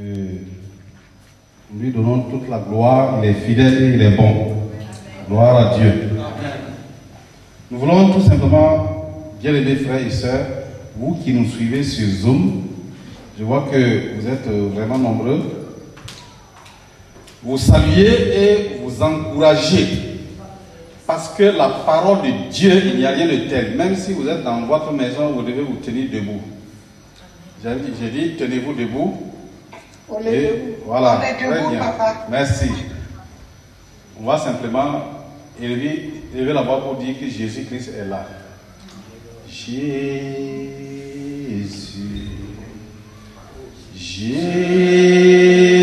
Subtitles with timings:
[0.00, 0.40] Et
[1.70, 4.56] nous lui donnons toute la gloire, il est fidèle et il est bon.
[5.28, 6.10] Gloire à Dieu.
[7.70, 9.10] Nous voulons tout simplement,
[9.40, 10.46] bien aimés frères et sœurs,
[10.96, 12.62] vous qui nous suivez sur Zoom,
[13.38, 15.42] je vois que vous êtes vraiment nombreux,
[17.42, 19.86] vous saluer et vous encourager.
[21.06, 23.76] Parce que la parole de Dieu, il n'y a rien de tel.
[23.76, 26.40] Même si vous êtes dans votre maison, vous devez vous tenir debout.
[28.00, 29.16] J'ai dit, tenez-vous debout.
[30.08, 30.74] On est Et debout.
[30.86, 31.78] voilà, On est très debout, bien.
[31.80, 32.26] papa.
[32.30, 32.66] Merci.
[34.20, 35.00] On va simplement
[35.60, 38.26] élever, élever la voix pour dire que Jésus-Christ est là.
[39.48, 39.80] Jésus.
[43.96, 45.73] Jésus.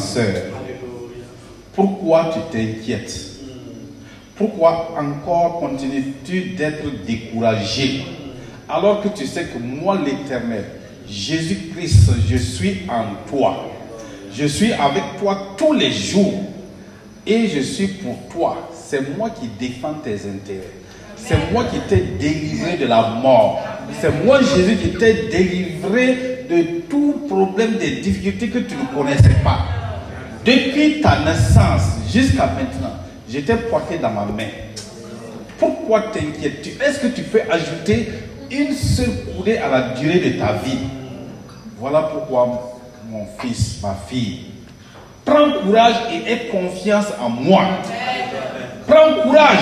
[0.00, 0.34] Soeur,
[1.74, 3.20] pourquoi tu t'inquiètes
[4.34, 8.04] Pourquoi encore continues-tu d'être découragé
[8.72, 10.64] alors que tu sais que moi, l'Éternel,
[11.08, 13.68] Jésus-Christ, je suis en toi.
[14.32, 16.44] Je suis avec toi tous les jours
[17.26, 18.70] et je suis pour toi.
[18.72, 20.70] C'est moi qui défends tes intérêts.
[21.16, 23.60] C'est moi qui t'ai délivré de la mort.
[24.00, 29.34] C'est moi, Jésus, qui t'ai délivré de tout problème, des difficultés que tu ne connaissais
[29.42, 29.79] pas.
[30.44, 32.96] Depuis ta naissance jusqu'à maintenant,
[33.28, 34.48] je t'ai porté dans ma main.
[35.58, 36.70] Pourquoi t'inquiètes-tu?
[36.82, 38.08] Est-ce que tu peux ajouter
[38.50, 40.78] une seule coudée à la durée de ta vie?
[41.78, 42.72] Voilà pourquoi,
[43.10, 44.46] mon fils, ma fille,
[45.24, 47.62] prends courage et aie confiance en moi.
[48.86, 49.58] Prends courage.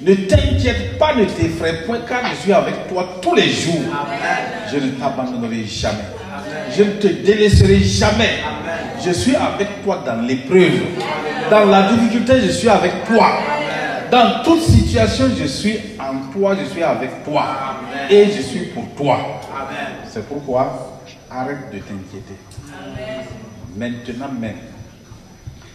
[0.00, 3.82] Ne t'inquiète pas, ne t'effraie point, car je suis avec toi tous les jours.
[4.72, 5.98] Je ne t'abandonnerai jamais.
[6.76, 8.38] Je ne te délaisserai jamais.
[9.04, 10.80] Je suis avec toi dans l'épreuve.
[11.50, 13.30] Dans la difficulté, je suis avec toi.
[14.10, 17.44] Dans toute situation, je suis en toi, je suis avec toi.
[18.10, 19.18] Et je suis pour toi.
[20.08, 20.98] C'est pourquoi
[21.30, 22.36] arrête de t'inquiéter.
[23.76, 24.56] Maintenant même,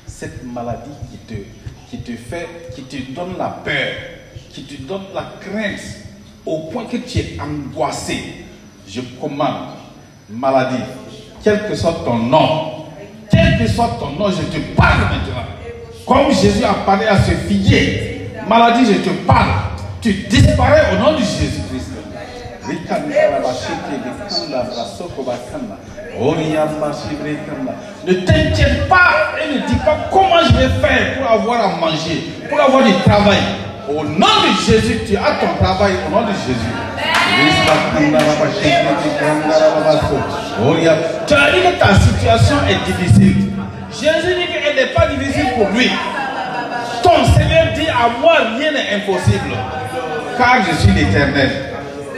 [0.06, 1.40] cette maladie qui te,
[1.90, 3.94] qui te fait, qui te donne la peur,
[4.52, 5.80] qui te donne la crainte,
[6.46, 8.46] au point que tu es angoissé,
[8.88, 9.76] je commande,
[10.30, 10.84] maladie,
[11.44, 12.73] quel que soit ton nom,
[13.34, 15.44] quel que soit ton nom, je te parle maintenant.
[16.06, 19.50] Comme Jésus a parlé à ce figuier, maladie, je te parle.
[20.02, 21.90] Tu disparais au nom de Jésus-Christ.
[28.06, 29.12] Ne t'inquiète pas
[29.42, 32.94] et ne dis pas comment je vais faire pour avoir à manger, pour avoir du
[33.06, 33.40] travail.
[33.90, 37.13] Au nom de Jésus, tu as ton travail au nom de Jésus.
[41.28, 43.52] Tu as dit que ta situation est difficile.
[43.92, 45.90] Jésus dit qu'elle n'est pas difficile pour lui.
[47.02, 49.52] Ton Seigneur dit à moi, rien n'est impossible.
[50.38, 51.52] Car je suis l'éternel.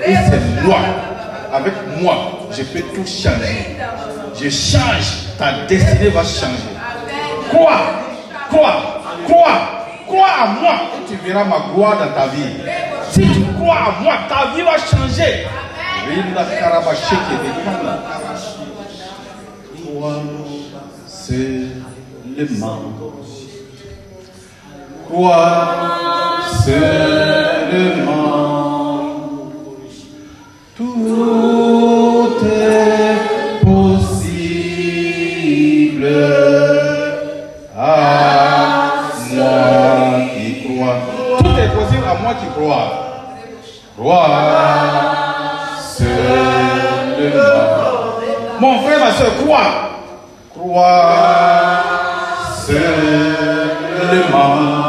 [0.05, 0.79] Et c'est moi.
[1.53, 2.15] Avec moi,
[2.51, 3.77] je peux tout changer.
[4.35, 5.35] Je change.
[5.37, 6.75] Ta destinée va changer.
[7.49, 7.81] Crois,
[8.49, 12.55] crois, crois, crois à moi et tu verras ma gloire dans ta vie.
[13.11, 15.47] Si tu à moi, ta vie va changer.
[19.83, 20.21] Crois
[21.07, 22.81] seulement.
[25.07, 27.95] Crois seulement.
[30.75, 34.45] Tout est possible
[37.77, 37.79] à
[39.31, 40.97] moi qui crois.
[41.39, 43.04] Tout est possible à moi qui crois.
[43.97, 44.27] Crois
[45.79, 47.45] seulement.
[48.59, 49.71] Mon frère, ma soeur, crois.
[50.53, 51.83] Crois
[52.67, 53.75] seulement.
[54.75, 54.84] Tout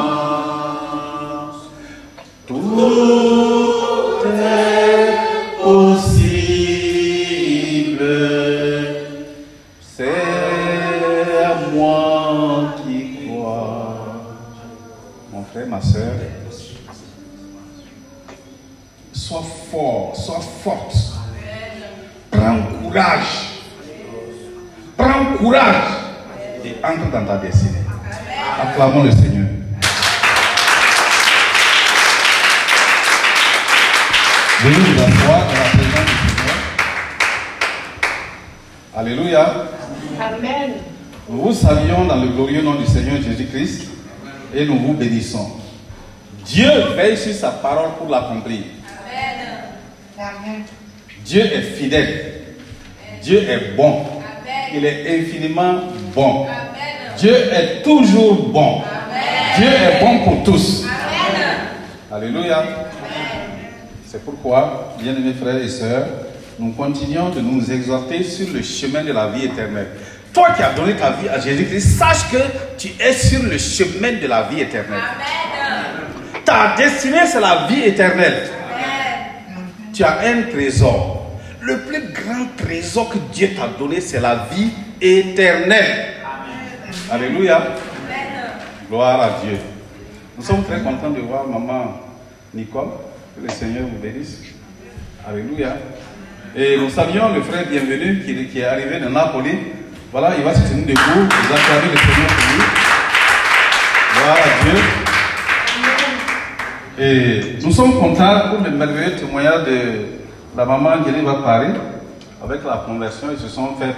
[22.97, 23.27] courage.
[24.97, 25.85] Prends courage
[26.65, 27.73] et entre dans ta destinée.
[28.63, 29.47] Acclamons le Seigneur.
[34.63, 36.57] Venez vous asseoir dans la présence du Seigneur.
[38.97, 39.55] Alléluia.
[40.19, 40.71] Amen.
[41.29, 43.91] Nous vous saluons dans le glorieux nom du Seigneur Jésus-Christ
[44.55, 45.51] et nous vous bénissons.
[46.47, 48.61] Dieu veille sur sa parole pour l'accomplir.
[50.19, 50.63] Amen.
[51.25, 52.36] Dieu est fidèle.
[53.27, 54.05] Dieu est bon.
[54.73, 55.81] Il est infiniment
[56.15, 56.47] bon.
[57.19, 58.83] Dieu est toujours bon.
[59.59, 60.85] Dieu est bon pour tous.
[62.13, 62.63] Alléluia.
[64.07, 66.07] C'est pourquoi, bien-aimés frères et sœurs,
[66.57, 69.89] nous continuons de nous exhorter sur le chemin de la vie éternelle.
[70.33, 72.39] Toi qui as donné ta vie à Jésus-Christ, sache que
[72.79, 75.03] tu es sur le chemin de la vie éternelle.
[76.45, 78.51] Ta destinée, c'est la vie éternelle.
[79.93, 81.16] Tu as un trésor.
[81.67, 84.71] Le plus grand trésor que Dieu t'a donné, c'est la vie
[85.01, 86.15] éternelle.
[87.11, 87.61] Alléluia.
[88.89, 89.59] Gloire à Dieu.
[90.39, 92.03] Nous sommes très contents de voir maman
[92.55, 92.91] Nicole.
[93.35, 94.43] Que le Seigneur vous bénisse.
[95.29, 95.77] Alléluia.
[96.55, 99.59] Et nous saluons le frère bienvenu qui, qui est arrivé de Napoli.
[100.13, 101.29] Voilà, il va se tenir debout.
[101.29, 102.63] Vous acclamez le Seigneur pour lui.
[104.15, 104.79] Gloire à Dieu.
[107.05, 110.26] Et nous sommes contents pour le merveilleux témoignage de
[110.57, 111.73] la maman qui va Paris
[112.43, 113.29] avec la conversion.
[113.31, 113.95] Ils se sont fait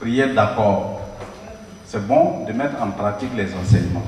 [0.00, 1.00] prière d'accord.
[1.86, 4.06] C'est bon de mettre en pratique les enseignements.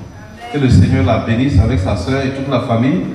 [0.52, 3.06] Que le Seigneur la bénisse avec sa soeur et toute la famille.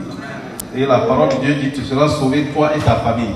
[0.75, 3.35] Et la parole de Dieu dit Tu seras sauvé, toi et ta famille.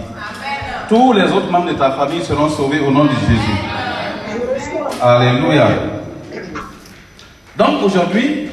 [0.89, 3.57] Tous les autres membres de ta famille seront sauvés au nom de Jésus.
[5.01, 5.67] Alléluia.
[7.57, 8.49] Donc aujourd'hui,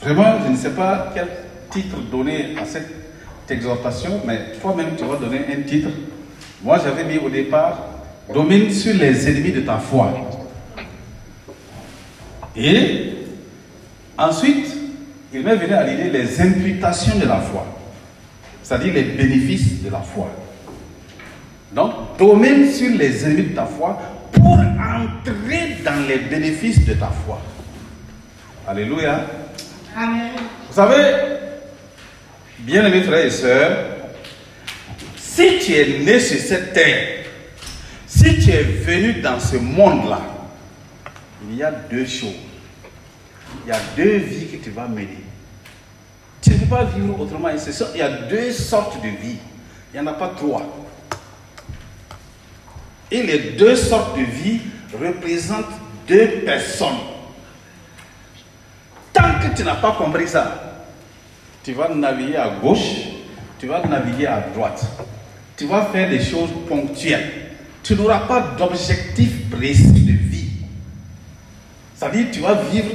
[0.00, 1.28] vraiment, je ne sais pas quel
[1.70, 3.05] titre donner à cette
[3.50, 5.88] exhortation, mais toi-même, tu vas donner un titre.
[6.62, 7.96] Moi, j'avais mis au départ
[8.32, 10.12] Domine sur les ennemis de ta foi.
[12.56, 13.12] Et
[14.18, 14.66] ensuite,
[15.32, 17.66] il m'est venu à l'idée les imputations de la foi,
[18.62, 20.28] c'est-à-dire les bénéfices de la foi.
[21.72, 23.98] Donc, domine sur les ennemis de ta foi
[24.32, 27.40] pour entrer dans les bénéfices de ta foi.
[28.66, 29.20] Alléluia.
[29.96, 30.32] Amen.
[30.68, 31.36] Vous savez,
[32.58, 33.78] bien-aimés frères et sœurs,
[35.16, 37.24] si tu es né sur cette terre,
[38.06, 40.20] si tu es venu dans ce monde-là,
[41.48, 42.30] il y a deux choses.
[43.64, 45.24] Il y a deux vies que tu vas mener.
[46.40, 47.48] Tu ne peux pas vivre autrement.
[47.48, 49.38] Il y a deux sortes de vie.
[49.92, 50.62] Il n'y en a pas trois.
[53.10, 54.60] Et les deux sortes de vie
[55.00, 55.64] représentent
[56.08, 56.98] deux personnes.
[59.12, 60.75] Tant que tu n'as pas compris ça,
[61.66, 63.08] tu vas naviguer à gauche,
[63.58, 64.86] tu vas naviguer à droite.
[65.56, 67.28] Tu vas faire des choses ponctuelles.
[67.82, 70.50] Tu n'auras pas d'objectif précis de vie.
[71.96, 72.92] C'est-à-dire tu vas vivre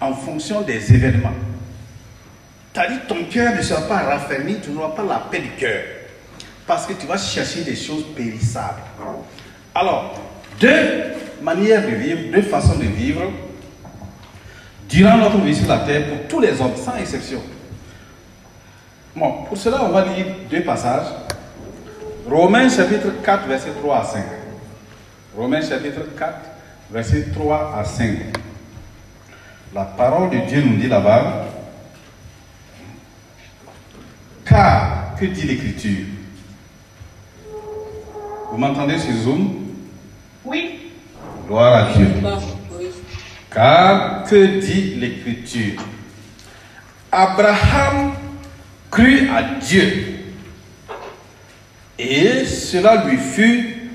[0.00, 1.34] en fonction des événements.
[2.72, 5.82] C'est-à-dire ton cœur ne sera pas raffermi, tu n'auras pas la paix du cœur.
[6.66, 8.80] Parce que tu vas chercher des choses périssables.
[9.74, 10.14] Alors,
[10.58, 11.02] deux
[11.42, 13.30] manières de vivre, deux façons de vivre
[14.88, 17.42] durant notre vie sur la terre pour tous les hommes, sans exception.
[19.14, 21.06] Bon, pour cela, on va lire deux passages.
[22.28, 24.24] Romains chapitre 4, verset 3 à 5.
[25.36, 26.34] Romains chapitre 4,
[26.90, 28.18] verset 3 à 5.
[29.74, 31.46] La parole de Dieu nous dit là-bas,
[34.46, 36.06] car, que dit l'Écriture?
[38.50, 39.66] Vous m'entendez sur Zoom?
[40.44, 40.90] Oui.
[41.46, 42.08] Gloire à Dieu.
[43.50, 45.82] Car que dit l'Écriture?
[47.10, 48.12] Abraham
[48.92, 50.18] crut à Dieu
[51.98, 53.90] Et cela lui fut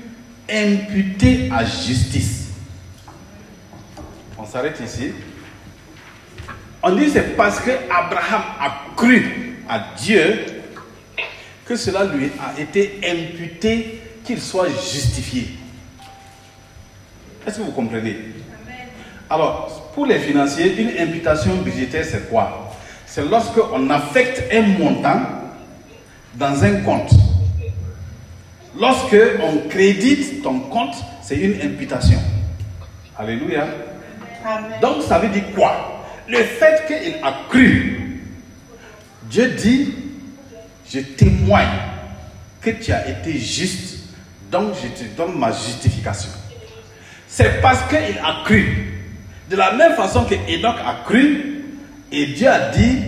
[0.50, 2.48] imputé à justice.
[4.36, 5.12] On s'arrête ici.
[6.82, 10.46] On dit c'est parce que Abraham a cru à Dieu
[11.64, 15.48] que cela lui a été imputé qu'il soit justifié.
[17.46, 18.16] Est-ce que vous comprenez?
[19.30, 22.67] Alors, pour les financiers, une imputation budgétaire, c'est quoi?
[23.08, 25.20] C'est lorsque on affecte un montant
[26.34, 27.10] dans un compte.
[28.78, 32.20] Lorsque on crédite ton compte, c'est une imputation.
[33.18, 33.66] Alléluia.
[34.44, 34.72] Amen.
[34.82, 36.04] Donc ça veut dire quoi?
[36.28, 38.20] Le fait qu'il a cru,
[39.24, 39.94] Dieu dit,
[40.88, 41.66] je témoigne
[42.60, 44.00] que tu as été juste,
[44.52, 46.30] donc je te donne ma justification.
[47.26, 48.94] C'est parce qu'il a cru.
[49.50, 51.57] De la même façon que Enoch a cru,
[52.10, 53.02] et Dieu a dit,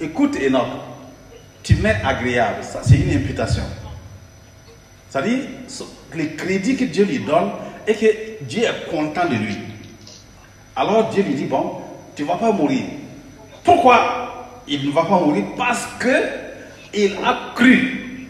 [0.00, 0.66] écoute Enoch,
[1.62, 2.62] tu m'es agréable.
[2.62, 3.62] Ça, c'est une imputation.
[5.08, 5.40] C'est-à-dire,
[6.14, 7.50] le crédit que Dieu lui donne
[7.86, 9.58] et que Dieu est content de lui.
[10.74, 11.82] Alors Dieu lui dit, bon,
[12.16, 12.84] tu ne vas pas mourir.
[13.62, 15.44] Pourquoi il ne va pas mourir?
[15.56, 16.42] Parce que
[16.94, 18.28] il a cru.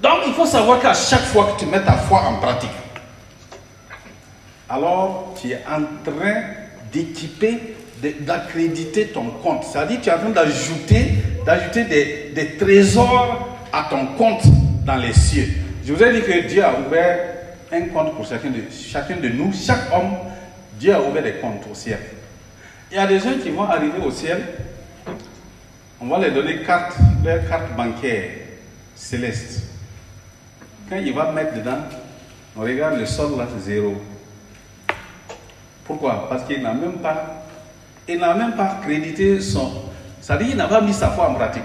[0.00, 2.70] Donc il faut savoir qu'à chaque fois que tu mets ta foi en pratique,
[4.68, 6.42] alors tu es en train
[6.92, 9.64] d'équiper, d'accréditer ton compte.
[9.64, 14.42] C'est-à-dire tu es en train d'ajouter, d'ajouter des, des trésors à ton compte
[14.84, 15.48] dans les cieux.
[15.84, 17.18] Je vous ai dit que Dieu a ouvert
[17.72, 19.52] un compte pour chacun de, chacun de nous.
[19.52, 20.16] Chaque homme,
[20.78, 21.98] Dieu a ouvert des comptes au ciel.
[22.90, 24.42] Il y a des gens qui vont arriver au ciel,
[26.00, 28.30] on va leur donner carte, leur carte bancaire
[28.94, 29.62] céleste.
[30.88, 31.78] Quand il va mettre dedans,
[32.56, 33.94] on regarde le sol là, c'est zéro.
[35.84, 36.28] Pourquoi?
[36.28, 37.45] Parce qu'il n'a même pas,
[38.08, 39.70] il n'a même pas crédité son.
[40.20, 41.62] C'est-à-dire qu'il n'a pas mis sa foi en pratique.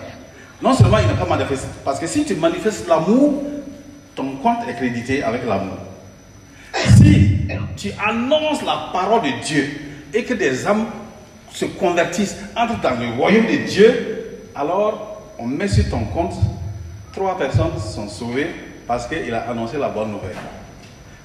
[0.62, 3.44] Non seulement il n'a pas manifesté, parce que si tu manifestes l'amour,
[4.16, 5.78] ton compte est crédité avec l'amour.
[6.98, 7.38] Si
[7.76, 9.68] tu annonces la parole de Dieu
[10.14, 10.86] et que des âmes
[11.52, 16.36] se convertissent, entrent dans le royaume de Dieu, alors on met sur ton compte,
[17.14, 18.48] trois personnes sont sauvées
[18.88, 20.36] parce qu'il a annoncé la bonne nouvelle.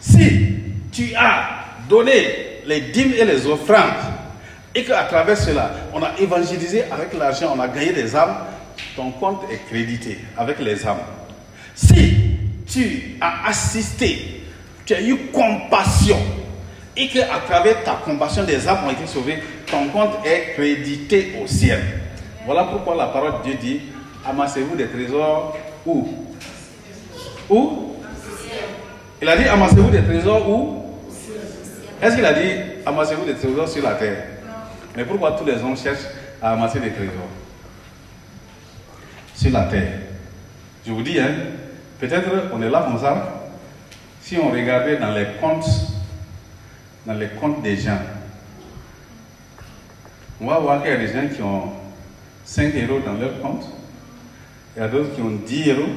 [0.00, 0.56] Si
[0.92, 3.92] tu as donné les dîmes et les offrandes
[4.76, 8.36] et qu'à travers cela, on a évangélisé avec l'argent, on a gagné des âmes,
[8.94, 10.98] ton compte est crédité avec les âmes.
[11.74, 12.14] Si
[12.68, 14.42] tu as assisté,
[14.84, 16.18] tu as eu compassion
[16.94, 21.46] et qu'à travers ta compassion, des âmes ont été sauvées, ton compte est crédité au
[21.46, 21.80] ciel.
[22.44, 23.80] Voilà pourquoi la parole de Dieu dit
[24.28, 25.56] amassez-vous des trésors
[25.86, 26.06] où?
[27.48, 27.92] Où?
[29.22, 30.82] Il a dit amassez-vous des trésors où?
[32.02, 32.52] Est-ce qu'il a dit
[32.84, 34.35] amassez-vous des trésors sur la terre?
[34.96, 36.08] Mais pourquoi tous les hommes cherchent
[36.40, 37.28] à amasser des trésors
[39.34, 39.92] Sur la terre?
[40.86, 41.34] Je vous dis, hein,
[42.00, 43.50] peut-être on est là comme ça.
[44.22, 45.68] Si on regardait dans les comptes,
[47.04, 47.98] dans les comptes des gens,
[50.40, 51.72] on va voir qu'il y a des gens qui ont
[52.44, 53.68] 5 euros dans leur compte,
[54.76, 55.88] il y a d'autres qui ont 10 euros,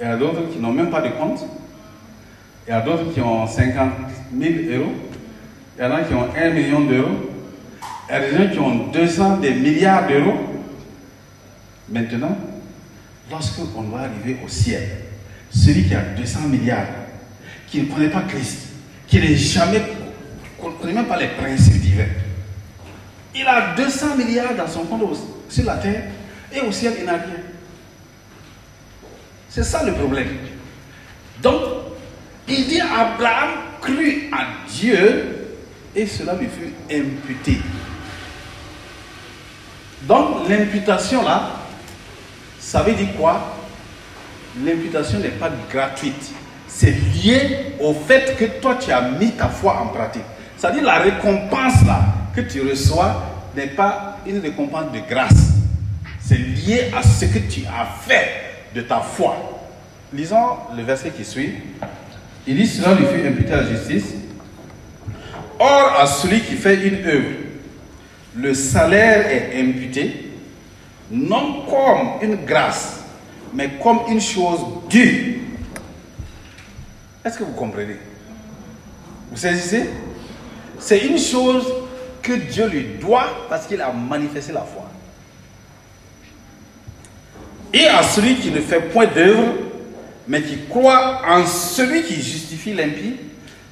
[0.00, 1.44] il y a d'autres qui n'ont même pas de compte,
[2.66, 3.90] il y a d'autres qui ont 50
[4.38, 4.92] 000 euros,
[5.78, 7.25] il y en a qui ont 1 million d'euros,
[8.08, 10.38] il gens qui ont 200 des milliards d'euros.
[11.88, 12.36] Maintenant,
[13.30, 14.88] lorsqu'on va arriver au ciel,
[15.50, 16.86] celui qui a 200 milliards,
[17.68, 18.68] qui ne connaît pas Christ,
[19.06, 19.82] qui n'est jamais,
[20.62, 22.04] ne connaît même pas les principes divins,
[23.34, 25.16] il a 200 milliards dans son compte
[25.48, 26.04] sur la terre
[26.52, 27.42] et au ciel, il n'a rien.
[29.48, 30.28] C'est ça le problème.
[31.42, 31.60] Donc,
[32.48, 35.48] il dit Abraham crut à Dieu
[35.94, 37.58] et cela lui fut imputé.
[40.06, 41.50] Donc, l'imputation là,
[42.58, 43.56] ça veut dire quoi?
[44.64, 46.32] L'imputation n'est pas gratuite.
[46.68, 50.22] C'est lié au fait que toi, tu as mis ta foi en pratique.
[50.56, 52.00] C'est-à-dire la récompense là
[52.34, 53.22] que tu reçois
[53.56, 55.52] n'est pas une récompense de grâce.
[56.20, 58.28] C'est lié à ce que tu as fait
[58.74, 59.36] de ta foi.
[60.12, 61.54] Lisons le verset qui suit.
[62.46, 64.14] Il dit cela lui fut imputé à la justice.
[65.58, 67.28] Or, à celui qui fait une œuvre,
[68.36, 70.30] le salaire est imputé,
[71.10, 73.00] non comme une grâce,
[73.54, 75.42] mais comme une chose due.
[77.24, 77.96] Est-ce que vous comprenez?
[79.30, 79.90] Vous saisissez?
[80.78, 81.66] C'est une chose
[82.22, 84.90] que Dieu lui doit parce qu'il a manifesté la foi.
[87.72, 89.54] Et à celui qui ne fait point d'œuvre,
[90.28, 93.16] mais qui croit en celui qui justifie l'impie,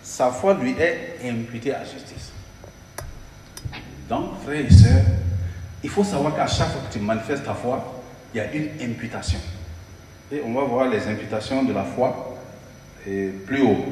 [0.02, 2.13] sa foi lui est imputée à justice.
[4.08, 5.04] Donc, frères et sœurs,
[5.82, 8.02] il faut savoir qu'à chaque fois que tu manifestes ta foi,
[8.34, 9.38] il y a une imputation.
[10.32, 12.38] Et on va voir les imputations de la foi
[13.02, 13.84] plus haut.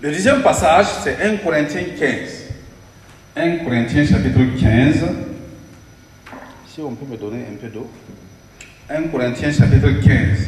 [0.00, 2.44] Le deuxième passage, c'est 1 Corinthiens 15.
[3.36, 5.04] 1 Corinthiens chapitre 15.
[6.66, 7.90] Si on peut me donner un peu d'eau.
[8.90, 10.38] 1 Corinthiens chapitre 15,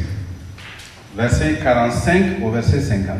[1.15, 3.17] verset 45 au verset 50.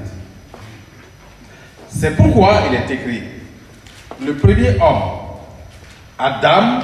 [1.93, 3.21] C'est pourquoi il est écrit,
[4.25, 5.01] le premier homme,
[6.17, 6.79] Adam,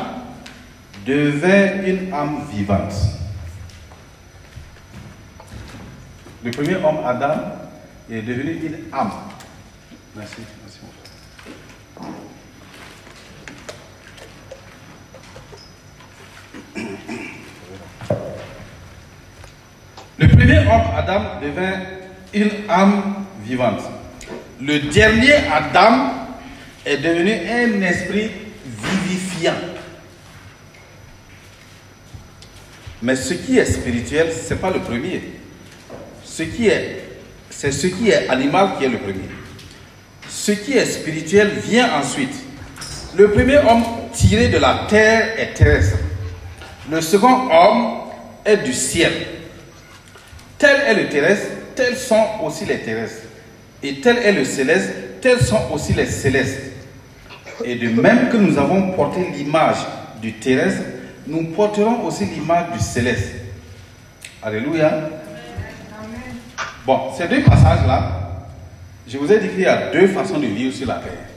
[1.05, 2.93] devint une âme vivante.
[6.43, 7.35] Le premier homme, Adam,
[8.11, 9.11] est devenu une âme.
[10.15, 10.79] Merci, merci.
[20.19, 21.79] Le premier homme, Adam, devint
[22.33, 23.96] une âme vivante.
[24.61, 26.11] Le dernier Adam
[26.85, 28.31] est devenu un esprit
[28.65, 29.53] vivifiant.
[33.03, 35.21] Mais ce qui est spirituel, ce n'est pas le premier.
[36.23, 37.03] Ce qui est,
[37.51, 39.29] c'est ce qui est animal qui est le premier.
[40.27, 42.35] Ce qui est spirituel vient ensuite.
[43.15, 45.97] Le premier homme tiré de la terre est terrestre.
[46.89, 48.09] Le second homme
[48.43, 49.11] est du ciel.
[50.57, 53.26] Tel est le terrestre, tels sont aussi les terrestres.
[53.83, 54.91] Et tel est le céleste,
[55.21, 56.61] tels sont aussi les célestes.
[57.63, 59.77] Et de même que nous avons porté l'image
[60.21, 60.81] du terrestre,
[61.27, 63.31] nous porterons aussi l'image du céleste.
[64.41, 65.09] Alléluia.
[66.85, 68.45] Bon, ces deux passages-là,
[69.07, 71.27] je vous ai dit qu'il y a deux façons de vivre sur la terre.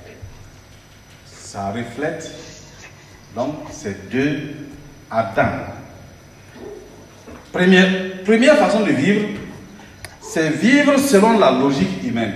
[1.26, 2.30] Ça reflète
[3.35, 4.54] donc ces deux
[5.11, 5.49] Adam.
[7.52, 9.26] Première, première façon de vivre,
[10.20, 12.34] c'est vivre selon la logique humaine.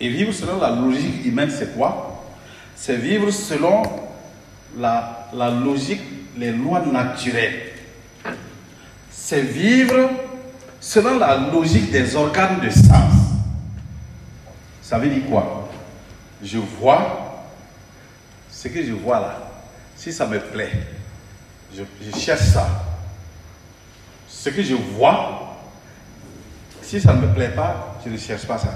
[0.00, 2.24] Et vivre selon la logique humaine, c'est quoi?
[2.74, 3.82] C'est vivre selon
[4.78, 5.28] la,
[5.62, 6.00] logique,
[6.36, 7.72] les lois naturelles.
[9.10, 10.10] C'est vivre
[10.80, 13.12] selon la logique des organes de sens.
[14.82, 15.68] Ça veut dire quoi?
[16.42, 17.46] Je vois
[18.50, 19.50] ce que je vois là.
[19.94, 20.72] Si ça me plaît,
[21.74, 22.89] je cherche ça.
[24.42, 25.58] Ce que je vois,
[26.80, 28.74] si ça ne me plaît pas, je ne cherche pas ça.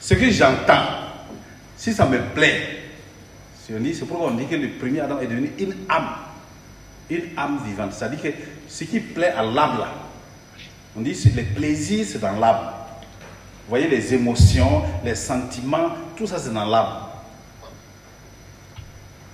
[0.00, 0.82] Ce que j'entends,
[1.76, 2.84] si ça me plaît,
[3.62, 6.08] c'est pourquoi on dit que le premier Adam est devenu une âme.
[7.10, 7.92] Une âme vivante.
[7.92, 8.28] C'est-à-dire que
[8.66, 9.92] ce qui plaît à l'âme là,
[10.96, 12.70] on dit que les plaisirs, c'est dans l'âme.
[13.02, 16.96] Vous voyez les émotions, les sentiments, tout ça c'est dans l'âme.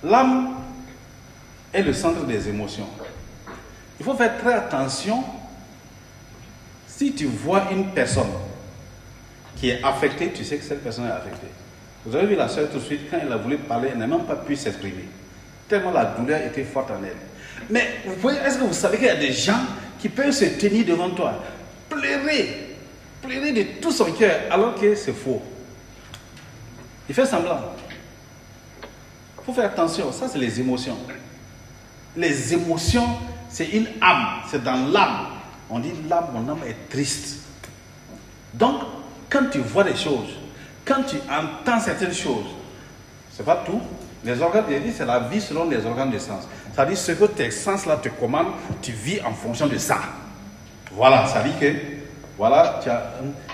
[0.03, 0.49] L'âme
[1.71, 2.89] est le centre des émotions.
[4.03, 5.23] Il faut faire très attention.
[6.87, 8.27] Si tu vois une personne
[9.55, 11.47] qui est affectée, tu sais que cette personne est affectée.
[12.05, 14.07] Vous avez vu la soeur tout de suite, quand elle a voulu parler, elle n'a
[14.07, 15.05] même pas pu s'exprimer.
[15.69, 17.15] Tellement la douleur était forte en elle.
[17.69, 18.01] Mais
[18.45, 19.61] est-ce que vous savez qu'il y a des gens
[19.97, 21.41] qui peuvent se tenir devant toi,
[21.87, 22.75] pleurer,
[23.21, 25.41] pleurer de tout son cœur, alors que c'est faux?
[27.07, 27.61] Il fait semblant.
[28.81, 30.97] Il faut faire attention, ça c'est les émotions.
[32.17, 33.07] Les émotions,
[33.53, 35.27] c'est une âme, c'est dans l'âme.
[35.69, 37.37] On dit l'âme, mon âme est triste.
[38.51, 38.81] Donc,
[39.29, 40.39] quand tu vois des choses,
[40.83, 42.47] quand tu entends certaines choses,
[43.31, 43.79] c'est pas tout.
[44.25, 44.63] Les organes,
[44.95, 46.47] c'est la vie selon les organes de sens.
[46.73, 49.99] C'est-à-dire ce que tes sens là te commandent, tu vis en fonction de ça.
[50.91, 51.75] Voilà, ça dit que,
[52.37, 53.03] voilà, tu as,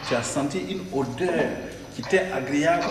[0.08, 1.46] tu as senti une odeur
[1.94, 2.86] qui t'est agréable.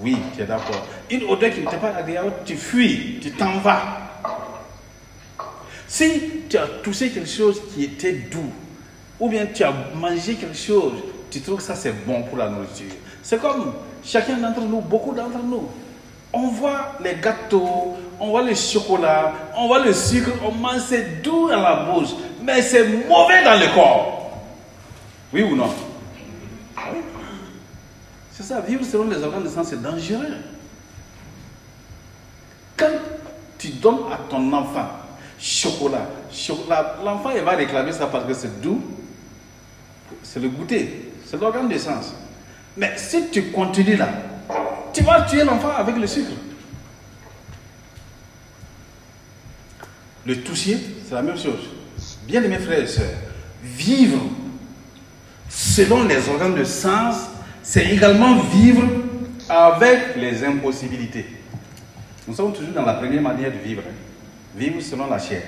[0.00, 0.86] Oui, tu es d'accord.
[1.10, 4.11] Une odeur qui ne t'est pas agréable, tu fuis, tu t'en vas.
[5.92, 6.10] Si
[6.48, 8.50] tu as touché quelque chose qui était doux,
[9.20, 10.94] ou bien tu as mangé quelque chose,
[11.30, 12.94] tu trouves que ça c'est bon pour la nourriture.
[13.22, 15.68] C'est comme chacun d'entre nous, beaucoup d'entre nous.
[16.32, 21.20] On voit les gâteaux, on voit le chocolat, on voit le sucre, on mange, c'est
[21.20, 24.32] doux dans la bouche, mais c'est mauvais dans le corps.
[25.30, 25.68] Oui ou non?
[28.30, 30.38] C'est ça, vivre selon les organes de sens, c'est dangereux.
[32.78, 32.92] Quand
[33.58, 35.01] tu donnes à ton enfant
[35.42, 36.08] chocolat,
[37.04, 38.80] l'enfant il va réclamer ça parce que c'est doux,
[40.22, 42.14] c'est le goûter, c'est l'organe de sens.
[42.76, 44.08] Mais si tu continues là,
[44.94, 46.30] tu vas tuer l'enfant avec le sucre.
[50.24, 50.78] Le toucher,
[51.08, 51.68] c'est la même chose.
[52.26, 53.10] Bien aimés frères et sœurs,
[53.64, 54.20] vivre
[55.48, 57.16] selon les organes de sens,
[57.62, 58.82] c'est également vivre
[59.48, 61.26] avec les impossibilités.
[62.28, 63.82] Nous sommes toujours dans la première manière de vivre.
[63.86, 63.92] hein.
[64.54, 65.42] Vivre selon la chair.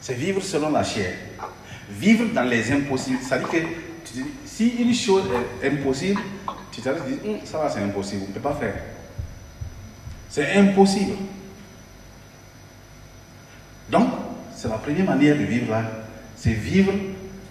[0.00, 1.12] C'est vivre selon la chair.
[1.90, 3.26] Vivre dans les impossibilités.
[3.26, 3.58] C'est-à-dire que
[4.44, 5.24] si une chose
[5.62, 6.20] est impossible,
[6.70, 8.74] tu et dis, Hum, ça va, c'est impossible, on ne peut pas faire.
[10.28, 11.16] C'est impossible.
[13.90, 14.08] Donc,
[14.54, 15.82] c'est la première manière de vivre là.
[16.36, 16.92] C'est vivre,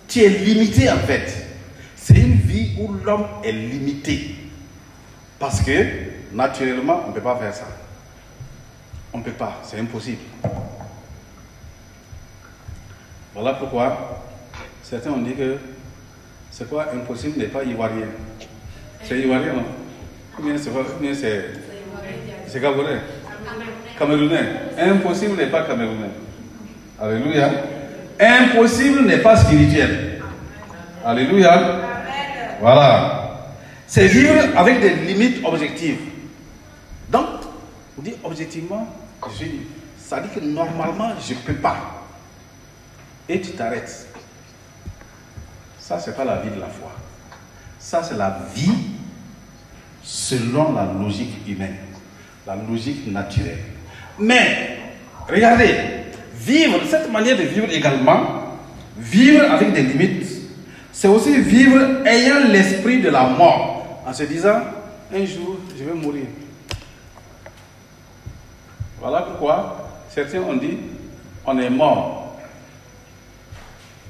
[0.08, 1.48] tu es limité en fait.
[1.96, 4.36] C'est une vie où l'homme est limité.
[5.40, 5.72] Parce que,
[6.32, 7.68] naturellement, on ne peut pas faire ça.
[9.12, 10.20] On ne peut pas, c'est impossible.
[13.36, 14.24] Voilà pourquoi
[14.82, 15.58] certains ont dit que
[16.50, 18.08] c'est quoi impossible n'est pas ivoirien.
[19.04, 19.66] C'est ivoirien, non?
[20.40, 20.72] Ou bien c'est
[21.14, 21.46] c'est.
[22.48, 23.02] C'est camerounais
[24.00, 24.46] Camerounais.
[24.78, 26.12] Impossible n'est pas camerounais.
[26.98, 27.50] Alléluia.
[28.18, 30.22] Impossible n'est pas spirituel.
[31.04, 31.82] Alléluia.
[32.62, 33.52] Voilà.
[33.86, 36.00] C'est vivre avec des limites objectives.
[37.10, 37.28] Donc,
[37.98, 38.88] vous dites objectivement,
[39.38, 39.46] je
[39.98, 41.95] ça dit que normalement, je ne peux pas.
[43.28, 44.08] Et tu t'arrêtes.
[45.80, 46.92] Ça, ce n'est pas la vie de la foi.
[47.80, 48.72] Ça, c'est la vie
[50.04, 51.78] selon la logique humaine,
[52.46, 53.60] la logique naturelle.
[54.20, 54.80] Mais,
[55.28, 55.76] regardez,
[56.36, 58.58] vivre, cette manière de vivre également,
[58.98, 60.28] vivre avec des limites,
[60.92, 64.62] c'est aussi vivre ayant l'esprit de la mort, en se disant,
[65.14, 66.26] un jour, je vais mourir.
[69.00, 70.78] Voilà pourquoi certains ont dit,
[71.46, 72.25] on est mort.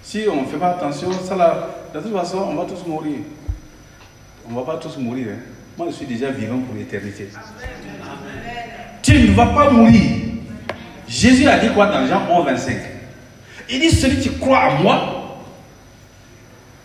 [0.05, 3.17] Si on ne fait pas attention, ça là, de toute façon, on va tous mourir.
[4.47, 5.29] On ne va pas tous mourir.
[5.31, 5.39] Hein.
[5.75, 7.27] Moi, je suis déjà vivant pour l'éternité.
[9.01, 10.03] Tu ne vas pas mourir.
[11.07, 12.77] Jésus a dit quoi dans Jean 11, 25
[13.71, 15.39] Il dit, celui qui croit à moi,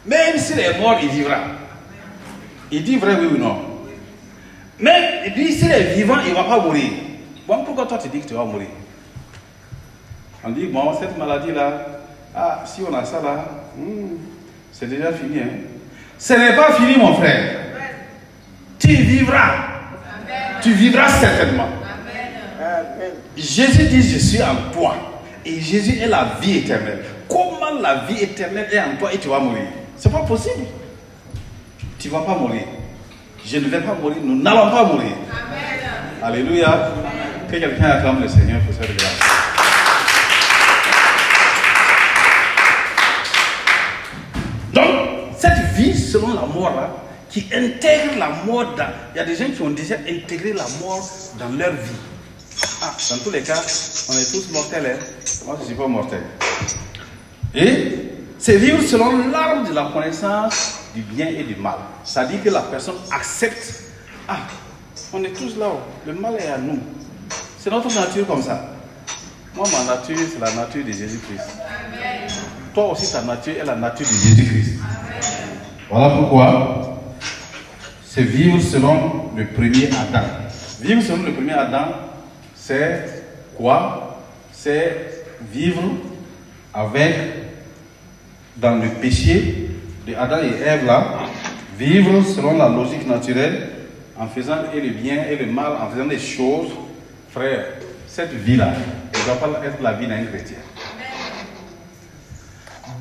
[0.06, 1.40] même s'il est mort, il vivra.
[2.72, 3.58] Il dit vrai, oui ou non?
[4.78, 6.90] Mais il dit, s'il est vivant, il ne va pas mourir.
[7.46, 8.68] Bon, pourquoi toi tu dis que tu vas mourir?
[10.42, 11.99] On dit, bon, cette maladie-là,
[12.34, 13.44] ah, si on a ça là,
[13.76, 14.16] hmm,
[14.72, 15.40] c'est déjà fini.
[15.40, 15.48] Hein?
[16.18, 17.56] Ce n'est pas fini, mon frère.
[18.78, 19.54] Tu vivras.
[20.62, 21.68] Tu vivras certainement.
[23.36, 24.94] Jésus dit, je suis en toi.
[25.44, 27.02] Et Jésus est la vie éternelle.
[27.28, 29.64] Comment la vie éternelle est en toi et tu vas mourir?
[29.96, 30.66] C'est pas possible.
[31.98, 32.62] Tu ne vas pas mourir.
[33.44, 34.18] Je ne vais pas mourir.
[34.22, 35.12] Nous n'allons pas mourir.
[36.22, 36.92] Alléluia.
[37.50, 39.39] Que quelqu'un acclame le Seigneur pour cette grâce.
[46.10, 46.90] Selon la mort là,
[47.28, 48.92] qui intègre la mort dans.
[49.14, 52.10] Il y a des gens qui ont déjà intégré la mort dans leur vie.
[52.82, 53.60] Ah, dans tous les cas,
[54.08, 54.86] on est tous mortels.
[54.86, 55.04] Hein?
[55.46, 56.22] Moi, je ne suis pas mortel.
[57.54, 61.76] Et c'est vivre selon l'arme de la connaissance du bien et du mal.
[62.04, 63.84] Ça dit que la personne accepte.
[64.28, 64.38] Ah,
[65.12, 65.70] on est tous là.
[66.06, 66.78] Le mal est à nous.
[67.58, 68.74] C'est notre nature comme ça.
[69.54, 71.58] Moi, ma nature, c'est la nature de Jésus-Christ.
[72.74, 74.78] Toi aussi, ta nature est la nature de Jésus-Christ.
[75.90, 77.00] Voilà pourquoi
[78.04, 80.24] c'est vivre selon le premier Adam.
[80.80, 81.86] Vivre selon le premier Adam,
[82.54, 83.06] c'est
[83.56, 84.20] quoi?
[84.52, 85.82] C'est vivre
[86.72, 87.14] avec,
[88.56, 89.70] dans le péché
[90.06, 91.22] de Adam et Ève là,
[91.76, 93.70] vivre selon la logique naturelle,
[94.16, 96.70] en faisant et le bien et le mal, en faisant des choses,
[97.32, 97.64] frère,
[98.06, 98.74] cette vie-là,
[99.12, 100.58] elle ne doit pas être la vie d'un chrétien.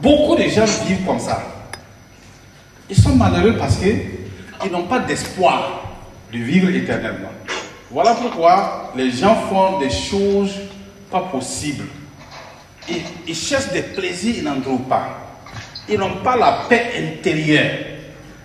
[0.01, 1.58] Beaucoup de gens vivent comme ça.
[2.89, 5.83] Ils sont malheureux parce qu'ils n'ont pas d'espoir
[6.33, 7.29] de vivre éternellement.
[7.91, 10.53] Voilà pourquoi les gens font des choses
[11.09, 11.85] pas possibles.
[13.27, 15.37] Ils, cherchent des plaisirs, ils n'en trouvent pas.
[15.87, 17.75] Ils n'ont pas la paix intérieure.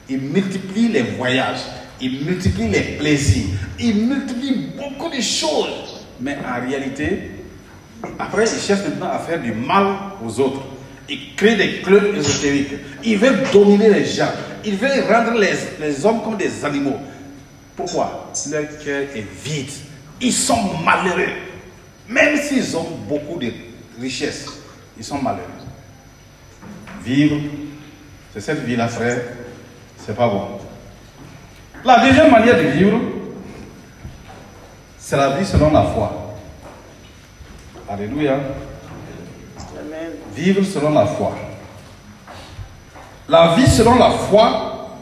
[0.09, 1.61] Ils multiplient les voyages,
[2.01, 3.47] ils multiplient les plaisirs,
[3.81, 6.05] ils multiplient beaucoup de choses.
[6.21, 7.31] Mais en réalité,
[8.19, 9.87] après, ils cherchent maintenant à faire du mal
[10.25, 10.61] aux autres.
[11.09, 12.73] Ils créent des clubs ésotériques.
[13.05, 14.31] Ils veulent dominer les gens.
[14.65, 16.97] Ils veulent rendre les, les hommes comme des animaux.
[17.77, 18.33] Pourquoi?
[18.51, 19.71] Leur cœur est vide.
[20.21, 21.33] Ils sont malheureux.
[22.09, 23.51] Même s'ils ont beaucoup de
[24.01, 24.47] richesses,
[24.97, 25.43] ils sont malheureux.
[27.05, 27.37] Vivre,
[28.33, 29.21] c'est cette vie-là, frère,
[29.99, 30.59] c'est pas bon.
[31.85, 32.99] La deuxième manière de vivre,
[34.99, 36.35] c'est la vie selon la foi.
[37.89, 38.39] Alléluia.
[40.35, 41.37] Vivre selon la foi.
[43.29, 44.99] La vie selon la foi,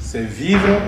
[0.00, 0.80] c'est vivre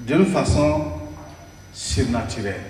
[0.00, 0.92] d'une façon
[1.72, 2.60] surnaturelle.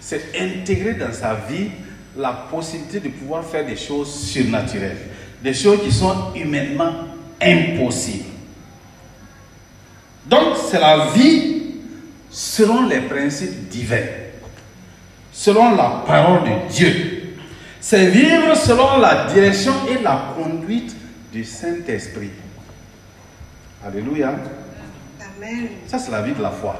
[0.00, 1.70] C'est intégrer dans sa vie
[2.16, 4.98] la possibilité de pouvoir faire des choses surnaturelles,
[5.42, 6.92] des choses qui sont humainement
[7.42, 8.24] impossibles.
[10.26, 11.74] Donc, c'est la vie
[12.30, 14.06] selon les principes divins,
[15.34, 17.36] selon la parole de Dieu.
[17.80, 20.96] C'est vivre selon la direction et la conduite
[21.32, 22.30] du Saint-Esprit.
[23.84, 24.36] Alléluia.
[25.20, 25.68] Amen.
[25.86, 26.76] Ça, c'est la vie de la foi.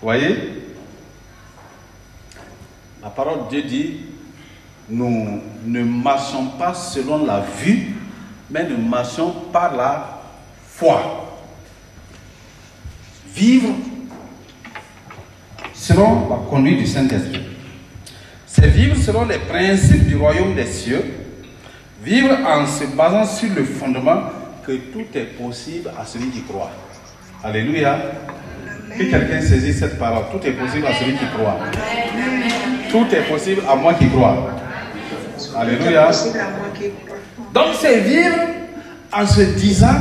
[0.00, 0.64] Vous voyez?
[3.02, 4.00] La parole de Dieu dit,
[4.90, 7.94] nous ne marchons pas selon la vue,
[8.50, 10.20] mais nous marchons par la
[10.66, 11.38] foi.
[13.28, 13.74] Vivre
[15.88, 17.40] selon la conduite du Saint-Esprit.
[18.46, 21.02] C'est vivre selon les principes du royaume des cieux,
[22.04, 24.20] vivre en se basant sur le fondement
[24.66, 26.70] que tout est possible à celui qui croit.
[27.42, 27.98] Alléluia.
[28.98, 30.24] Que quelqu'un saisisse cette parole.
[30.30, 31.56] Tout est possible à celui qui croit.
[32.90, 34.50] Tout est possible à moi qui crois.
[35.56, 36.10] Alléluia.
[37.54, 38.36] Donc c'est vivre
[39.10, 39.96] en se disant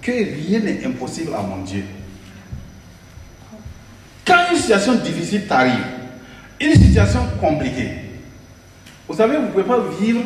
[0.00, 1.84] que rien n'est impossible à mon Dieu.
[4.26, 5.84] Quand une situation difficile t'arrive,
[6.60, 7.90] une situation compliquée,
[9.08, 10.20] vous savez, vous ne pouvez pas vivre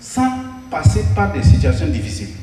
[0.00, 0.30] sans
[0.70, 2.34] passer par des situations difficiles.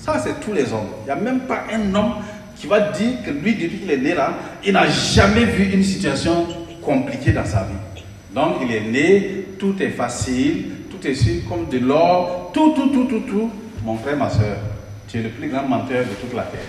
[0.00, 0.88] Ça, c'est tous les hommes.
[1.02, 2.14] Il n'y a même pas un homme
[2.56, 4.32] qui va dire que lui, depuis qu'il est né là,
[4.64, 6.46] il n'a jamais vu une situation
[6.82, 8.02] compliquée dans sa vie.
[8.34, 12.88] Donc, il est né, tout est facile, tout est sûr comme de l'or, tout, tout,
[12.88, 13.50] tout, tout, tout.
[13.84, 14.56] Mon frère, ma soeur,
[15.08, 16.60] tu es le plus grand menteur de toute la terre.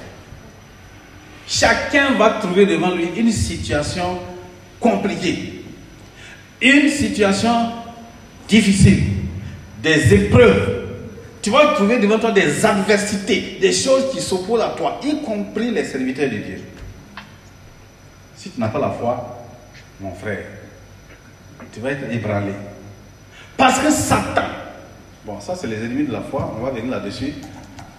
[1.52, 4.20] Chacun va trouver devant lui une situation
[4.80, 5.66] compliquée,
[6.62, 7.74] une situation
[8.48, 9.04] difficile,
[9.84, 10.86] des épreuves.
[11.42, 15.72] Tu vas trouver devant toi des adversités, des choses qui s'opposent à toi, y compris
[15.72, 16.62] les serviteurs de Dieu.
[18.38, 19.44] Si tu n'as pas la foi,
[20.00, 20.46] mon frère,
[21.74, 22.54] tu vas être ébranlé.
[23.58, 24.48] Parce que Satan,
[25.26, 27.34] bon, ça c'est les ennemis de la foi, on va venir là-dessus,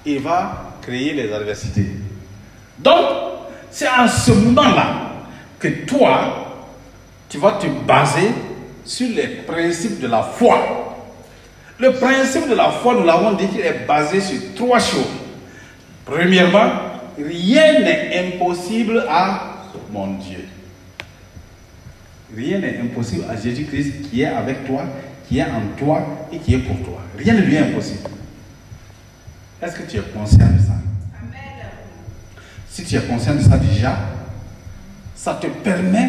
[0.06, 1.90] il va créer les adversités.
[2.78, 3.32] Donc,
[3.72, 5.12] c'est en ce moment-là
[5.58, 6.66] que toi,
[7.28, 8.30] tu vas te baser
[8.85, 10.98] sur les principes de la foi.
[11.78, 15.06] Le principe de la foi, nous l'avons dit qu'il est basé sur trois choses.
[16.04, 16.70] Premièrement,
[17.16, 20.44] rien n'est impossible à mon Dieu.
[22.37, 24.82] Rien n'est impossible à Jésus-Christ qui est avec toi,
[25.28, 27.00] qui est en toi et qui est pour toi.
[27.18, 28.08] Rien ne lui est impossible.
[29.62, 30.74] Est-ce que tu es conscient de ça?
[32.72, 33.98] Si tu es conscient de ça déjà,
[35.14, 36.08] ça te permet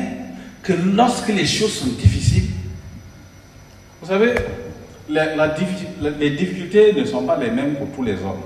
[0.61, 2.51] que lorsque les choses sont difficiles,
[4.01, 4.33] vous savez,
[5.09, 8.41] les difficultés ne sont pas les mêmes pour tous les hommes.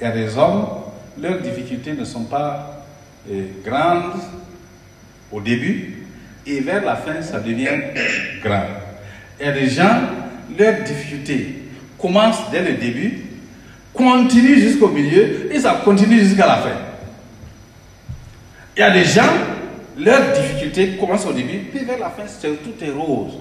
[0.00, 0.66] Il y a des hommes,
[1.20, 2.84] leurs difficultés ne sont pas
[3.30, 4.20] eh, grandes
[5.30, 6.04] au début
[6.44, 7.78] et vers la fin, ça devient
[8.42, 8.64] grand.
[9.38, 10.00] Il y a des gens,
[10.58, 11.62] leurs difficultés
[11.96, 13.27] commencent dès le début,
[13.94, 16.76] continuent jusqu'au milieu et ça continue jusqu'à la fin.
[18.76, 19.22] Il y a des gens,
[19.96, 23.32] leurs difficultés commencent au début, puis vers la fin, tout est rose.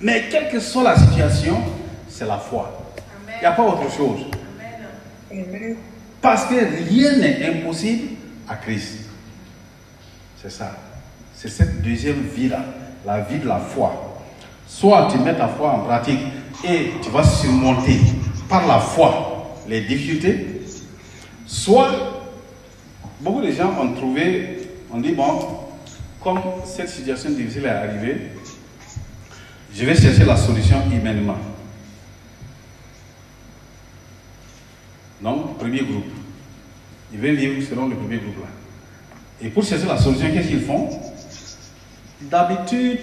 [0.00, 1.60] Mais quelle que soit la situation,
[2.08, 2.94] c'est la foi.
[3.26, 4.20] Il n'y a pas autre chose.
[6.20, 8.10] Parce que rien n'est impossible
[8.48, 8.98] à Christ.
[10.40, 10.76] C'est ça.
[11.34, 12.60] C'est cette deuxième vie-là,
[13.04, 14.20] la vie de la foi.
[14.68, 16.20] Soit tu mets ta foi en pratique
[16.64, 17.98] et tu vas surmonter
[18.48, 19.33] par la foi
[19.68, 20.62] les difficultés,
[21.46, 21.90] soit
[23.20, 25.60] beaucoup de gens ont trouvé, on dit, bon,
[26.22, 28.16] comme cette situation difficile est arrivée,
[29.72, 31.38] je vais chercher la solution humainement.
[35.20, 36.04] Donc, premier groupe.
[37.12, 38.48] Ils veulent vivre selon le premier groupe là.
[39.40, 40.88] Et pour chercher la solution, qu'est-ce qu'ils font?
[42.20, 43.00] D'habitude,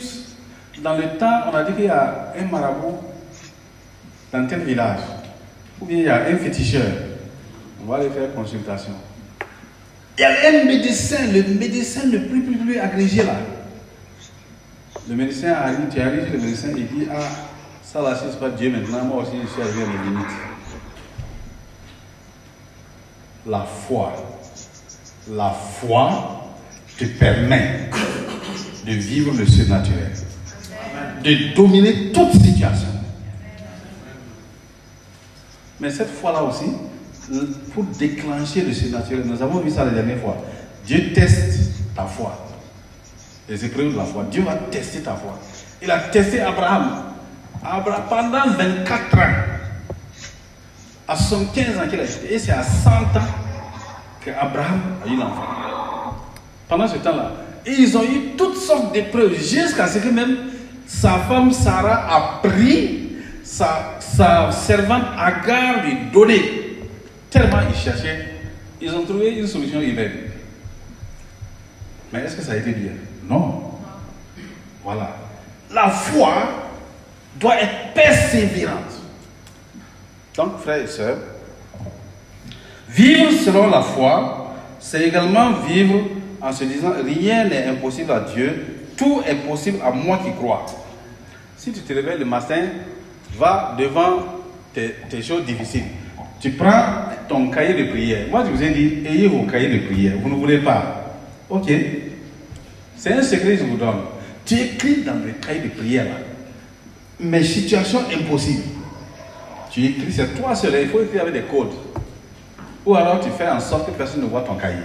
[0.82, 2.98] dans le temps, on a dit qu'il y a un marabout
[4.32, 5.00] dans tel village.
[5.82, 6.92] Ou bien il y a un féticheur.
[7.84, 8.94] On va aller faire consultation.
[10.18, 13.38] Il y a un médecin, le médecin le plus, plus, plus agrégé là.
[15.10, 17.20] Le médecin arrive, tu arrives, le médecin il dit Ah,
[17.84, 20.28] ça là, c'est pas Dieu maintenant, moi aussi je suis arrivé à mes limites.
[23.48, 24.14] La foi,
[25.32, 26.52] la foi
[27.00, 27.90] te permet
[28.86, 30.12] de vivre le surnaturel,
[31.24, 32.91] de dominer toute situation.
[35.82, 36.72] Mais cette fois-là aussi,
[37.74, 40.38] pour déclencher le surnaturel, nous avons vu ça la dernière fois.
[40.86, 42.38] Dieu teste ta foi.
[43.50, 44.26] Les épreuves de la foi.
[44.30, 45.40] Dieu va tester ta foi.
[45.82, 47.04] Il a testé Abraham.
[47.64, 49.34] Abraham pendant 24 ans.
[51.08, 52.34] À 75 ans qu'il a été.
[52.34, 53.28] Et c'est à 100 ans
[54.24, 55.42] qu'Abraham a eu l'enfant.
[56.70, 57.32] Pendant ce temps-là.
[57.66, 60.38] Ils ont eu toutes sortes d'épreuves jusqu'à ce que même
[60.86, 63.10] sa femme Sarah a pris
[63.44, 66.80] sa, sa servante Agar lui donner.
[67.30, 68.28] Tellement ils cherchaient.
[68.82, 70.12] Ils ont trouvé une solution humaine.
[72.12, 72.92] Mais est-ce que ça a été bien?
[73.30, 73.72] Non.
[74.84, 75.16] Voilà.
[75.72, 76.34] La foi
[77.40, 79.02] doit être persévérante.
[80.36, 81.18] Donc, frères et sœurs,
[82.90, 86.02] vivre selon la foi, c'est également vivre
[86.42, 88.66] en se disant rien n'est impossible à Dieu.
[88.98, 90.66] tout est possible à moi qui crois.
[91.58, 92.62] Si tu te réveilles le matin,
[93.42, 94.24] va devant
[94.74, 95.84] tes, choses difficiles.
[96.40, 98.28] Tu prends ton cahier de prière.
[98.30, 100.14] Moi, je vous ai dit, ayez vos cahiers de prière.
[100.22, 101.18] Vous ne voulez pas.
[101.50, 101.72] Ok.
[102.96, 104.02] C'est un secret que je vous donne.
[104.46, 106.18] Tu écris dans le cahier de prière là.
[107.20, 108.64] Mes situations impossibles.
[109.72, 110.74] Tu écris, c'est toi seul.
[110.82, 111.74] Il faut écrire avec des codes.
[112.86, 114.78] Ou alors tu fais en sorte que personne ne voit ton cahier.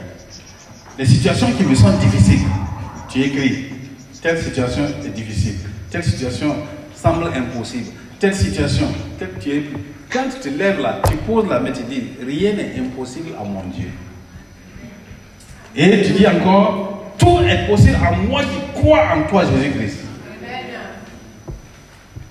[0.98, 2.46] Les situations qui me sont difficiles,
[3.08, 3.66] tu écris.
[4.22, 5.56] Telle situation est difficile.
[5.90, 6.56] Telle situation
[6.94, 7.92] semble impossible.
[8.18, 8.86] Telle situation,
[9.18, 9.62] telle tu es.
[10.10, 13.44] Quand tu te lèves là, tu poses la main, tu dis rien n'est impossible à
[13.44, 13.88] mon Dieu.
[15.74, 20.00] Et tu dis encore tout est possible à moi qui crois en toi, Jésus-Christ.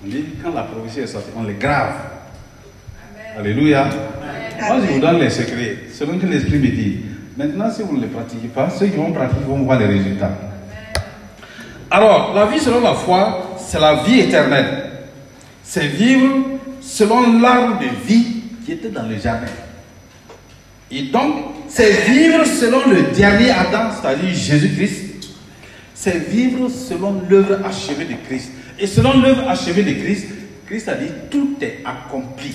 [0.04, 1.94] On dit quand la prophétie est sortie, on les grave.
[3.38, 3.88] Alléluia.
[4.60, 7.00] Moi, je vous donne les secrets, selon que l'Esprit me dit.
[7.36, 10.32] Maintenant, si vous ne les pratiquez pas, ceux qui vont pratiquer vont voir les résultats.
[11.90, 14.85] Alors, la vie selon la foi, c'est la vie éternelle.
[15.66, 19.46] C'est vivre selon l'arbre de vie qui était dans le jardin.
[20.90, 21.34] Et donc,
[21.68, 25.28] c'est vivre selon le dernier Adam, c'est-à-dire Jésus-Christ.
[25.94, 28.52] C'est vivre selon l'œuvre achevée de Christ.
[28.78, 30.26] Et selon l'œuvre achevée de Christ,
[30.66, 32.54] Christ a dit, tout est accompli.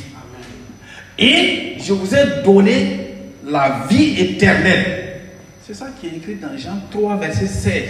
[1.19, 5.19] Et je vous ai donné la vie éternelle.
[5.67, 7.83] C'est ça qui est écrit dans Jean 3, verset 16.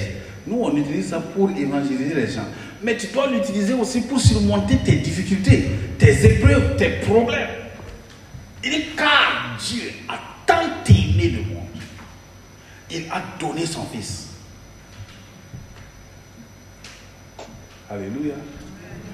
[0.48, 2.48] Nous, on utilise ça pour évangéliser les gens.
[2.84, 7.50] Mais tu dois l'utiliser aussi pour surmonter tes difficultés, tes épreuves, tes problèmes.
[8.64, 11.68] Il dit, car Dieu a tant aimé le monde,
[12.90, 14.28] il a donné son Fils.
[17.90, 18.36] Alléluia.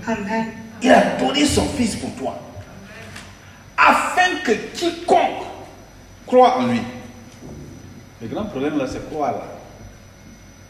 [0.06, 0.48] Amen.
[0.82, 2.40] Il a donné son Fils pour toi.
[3.76, 5.46] Afin que quiconque
[6.26, 6.82] croit en lui.
[8.22, 9.44] Le grand problème là, c'est quoi là?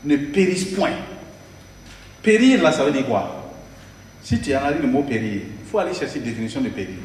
[0.04, 0.92] Ne périsse point.
[2.24, 3.52] Périr là, ça veut dire quoi?
[4.24, 6.96] Si tu analyses le mot périr, il faut aller chercher la définition de périr.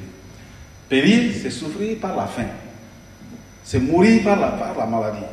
[0.89, 2.47] Périr, c'est souffrir par la faim.
[3.65, 5.25] C'est mourir par la, par la maladie.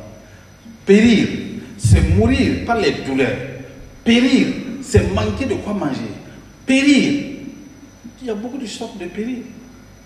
[0.86, 1.28] Périr,
[1.76, 3.36] c'est mourir par les douleurs.
[4.04, 4.46] Périr,
[4.82, 6.00] c'est manquer de quoi manger.
[6.64, 7.24] Périr,
[8.22, 9.38] il y a beaucoup de sortes de périr.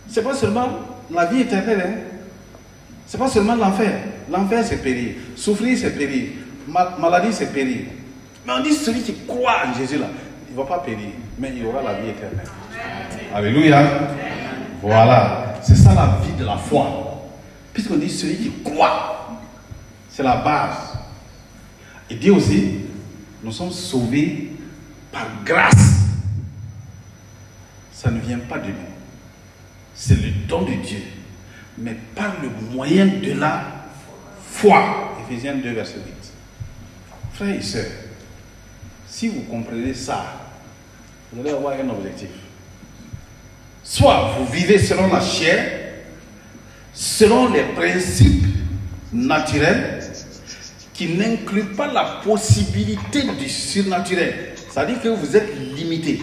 [0.08, 0.68] C'est pas seulement
[1.12, 2.00] la vie éternelle, hein.
[3.06, 3.92] C'est pas seulement l'enfer.
[4.30, 5.14] L'enfer, c'est périr.
[5.36, 6.28] Souffrir, c'est périr.
[6.66, 7.80] Ma- maladie, c'est périr.
[8.46, 10.06] Mais on dit celui qui croit en Jésus, là,
[10.48, 12.46] il ne va pas périr, mais il aura la vie éternelle.
[13.34, 13.82] Alléluia.
[14.82, 15.56] Voilà.
[15.62, 17.22] C'est ça la vie de la foi.
[17.72, 19.40] Puisqu'on dit celui qui croit,
[20.10, 20.98] c'est la base.
[22.10, 22.80] Il dit aussi,
[23.42, 24.52] nous sommes sauvés
[25.10, 26.04] par grâce.
[27.92, 28.74] Ça ne vient pas de nous.
[29.94, 31.02] C'est le don de Dieu.
[31.78, 33.64] Mais par le moyen de la
[34.50, 35.14] foi.
[35.26, 36.32] Éphésiens 2, verset 8.
[37.32, 37.90] Frères et sœurs,
[39.14, 40.24] si vous comprenez ça,
[41.32, 42.30] vous allez avoir un objectif.
[43.84, 46.02] Soit vous vivez selon la chair,
[46.92, 48.44] selon les principes
[49.12, 50.02] naturels,
[50.92, 54.54] qui n'incluent pas la possibilité du surnaturel.
[54.68, 56.20] C'est-à-dire que vous êtes limité.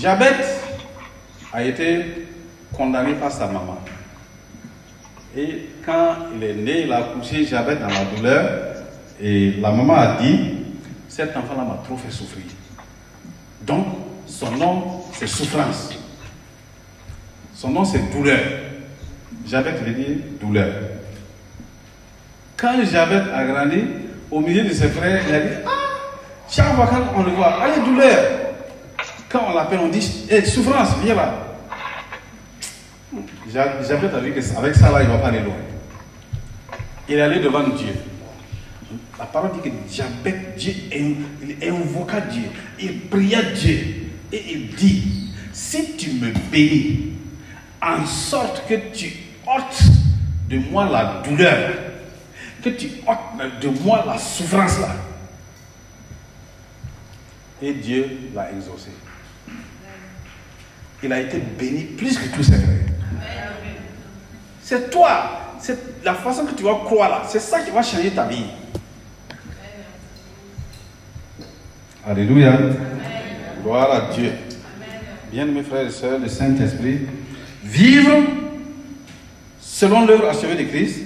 [0.00, 0.34] Jabet
[1.52, 2.26] a été
[2.72, 3.78] condamné par sa maman.
[5.36, 8.74] Et quand il est né, il a accouché Jabet dans la douleur.
[9.20, 10.63] Et la maman a dit,
[11.14, 12.42] cet enfant-là m'a trop fait souffrir.
[13.62, 13.86] Donc,
[14.26, 15.90] son nom, c'est souffrance.
[17.54, 18.40] Son nom, c'est douleur.
[19.46, 20.74] Jabet veut dire douleur.
[22.56, 23.84] Quand Jabet a grandi,
[24.28, 25.70] au milieu de ses frères, il a dit, ah,
[26.50, 28.24] chaque fois qu'on le voit, allez, douleur.
[29.28, 31.32] Quand on l'appelle, on dit, Eh, souffrance, viens là.
[33.52, 35.54] Jabet a vu qu'avec ça, là, il ne va pas aller loin.
[37.08, 37.94] Il est allé devant Dieu.
[39.18, 42.44] La parole dit que Jabet, Dieu, il invoqua Dieu.
[42.80, 44.10] Il pria Dieu.
[44.32, 47.12] Et il dit, si tu me bénis,
[47.80, 49.12] en sorte que tu
[49.46, 49.82] ôtes
[50.48, 51.74] de moi la douleur,
[52.62, 54.96] que tu ôtes de moi la souffrance là.
[57.62, 58.90] Et Dieu l'a exaucé.
[61.02, 62.78] Il a été béni plus que tous ses frères.
[64.62, 68.10] C'est toi, c'est la façon que tu vas croire là, c'est ça qui va changer
[68.10, 68.44] ta vie.
[72.06, 72.58] Alléluia.
[73.62, 74.30] Gloire à Dieu.
[75.32, 76.98] Bien mes frères et sœurs, le Saint-Esprit,
[77.64, 78.18] vivre
[79.58, 81.00] selon l'œuvre achevée de Christ,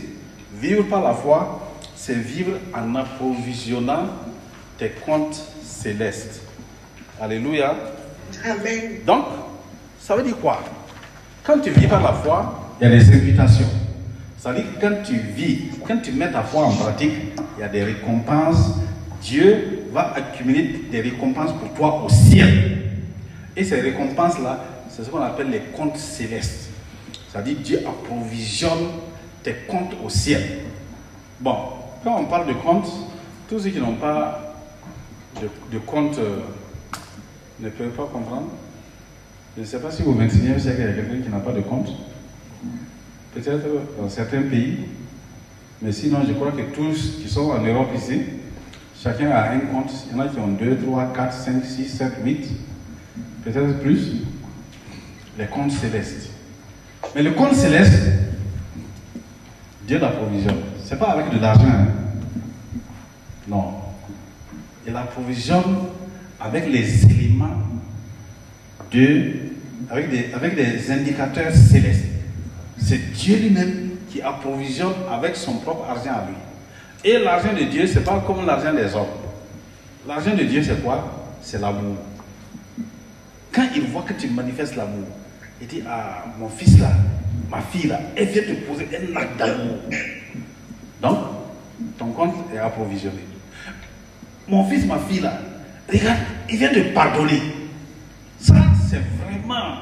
[0.61, 4.09] vivre par la foi, c'est vivre en approvisionnant
[4.77, 6.43] tes comptes célestes.
[7.21, 7.77] Alléluia.
[8.45, 8.99] Amen.
[9.07, 9.27] Donc,
[10.01, 10.65] ça veut dire quoi?
[11.45, 13.69] Quand tu vis par la foi, il y a des invitations.
[14.37, 17.15] Ça veut dire que quand tu vis, quand tu mets ta foi en pratique,
[17.57, 18.75] il y a des récompenses.
[19.23, 22.79] Dieu va accumuler des récompenses pour toi au ciel.
[23.57, 26.71] Et ces récompenses-là, c'est ce qu'on appelle les comptes célestes.
[27.31, 28.89] C'est-à-dire Dieu approvisionne
[29.43, 30.43] tes comptes au ciel.
[31.41, 31.57] Bon,
[32.05, 32.91] quand on parle de comptes,
[33.49, 34.55] tous ceux qui n'ont pas
[35.41, 36.41] de, de compte euh,
[37.61, 38.49] ne peuvent pas comprendre.
[39.57, 41.53] Je ne sais pas si au 21e siècle, il y a quelqu'un qui n'a pas
[41.53, 41.89] de compte.
[43.35, 43.67] Peut-être
[44.01, 44.79] dans certains pays.
[45.83, 48.21] Mais sinon, je crois que tous qui sont en Europe ici,
[49.03, 49.93] chacun a un compte.
[50.11, 52.49] Il y en a qui ont 2, 3, 4, 5, 6, 7, 8,
[53.45, 54.23] peut-être plus.
[55.39, 56.31] Les comptes célestes.
[57.15, 58.03] Mais le compte céleste,
[59.87, 60.57] Dieu l'approvisionne.
[60.85, 61.65] Ce n'est pas avec de l'argent.
[61.69, 61.87] hein.
[63.47, 63.75] Non.
[64.87, 65.77] Il approvisionne
[66.41, 67.57] avec les éléments
[68.91, 69.33] de.
[69.91, 70.11] avec
[70.57, 72.05] des indicateurs célestes.
[72.79, 76.37] C'est Dieu lui-même qui approvisionne avec son propre argent à lui.
[77.05, 79.07] Et l'argent de Dieu, ce n'est pas comme l'argent des hommes.
[80.07, 81.37] L'argent de Dieu, c'est quoi?
[81.41, 81.97] C'est l'amour.
[83.53, 85.07] Quand il voit que tu manifestes l'amour,
[85.61, 86.91] il dit Ah, mon fils là,
[87.51, 89.77] ma fille là, elle vient te poser un acte d'amour.
[91.01, 91.19] Donc,
[91.99, 93.21] ton compte est approvisionné.
[94.49, 95.39] Mon fils, ma fille là,
[95.89, 96.19] regarde,
[96.51, 97.41] il vient te pardonner.
[98.41, 98.55] Ça,
[98.89, 99.77] c'est vraiment.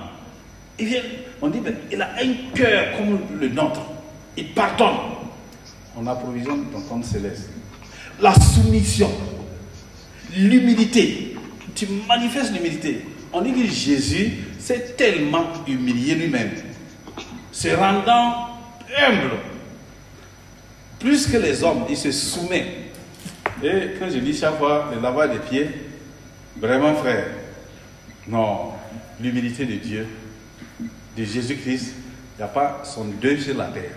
[0.78, 1.00] Il vient,
[1.40, 3.80] on dit, ben, il a un cœur comme le nôtre.
[4.36, 5.15] Il pardonne.
[5.96, 7.48] On approvisionne ton compte céleste.
[8.20, 9.10] La soumission,
[10.36, 11.36] l'humilité.
[11.74, 13.04] Tu manifestes l'humilité.
[13.32, 16.50] On dit que Jésus s'est tellement humilié lui-même,
[17.52, 18.48] se rendant
[18.98, 19.36] humble,
[20.98, 22.66] plus que les hommes, il se soumet.
[23.62, 25.70] Et quand je dis chaque fois le lavage des pieds,
[26.56, 27.26] vraiment frère,
[28.28, 28.72] non,
[29.20, 30.06] l'humilité de Dieu,
[31.16, 31.94] de Jésus-Christ,
[32.34, 33.92] il n'y a pas son deuil sur la terre.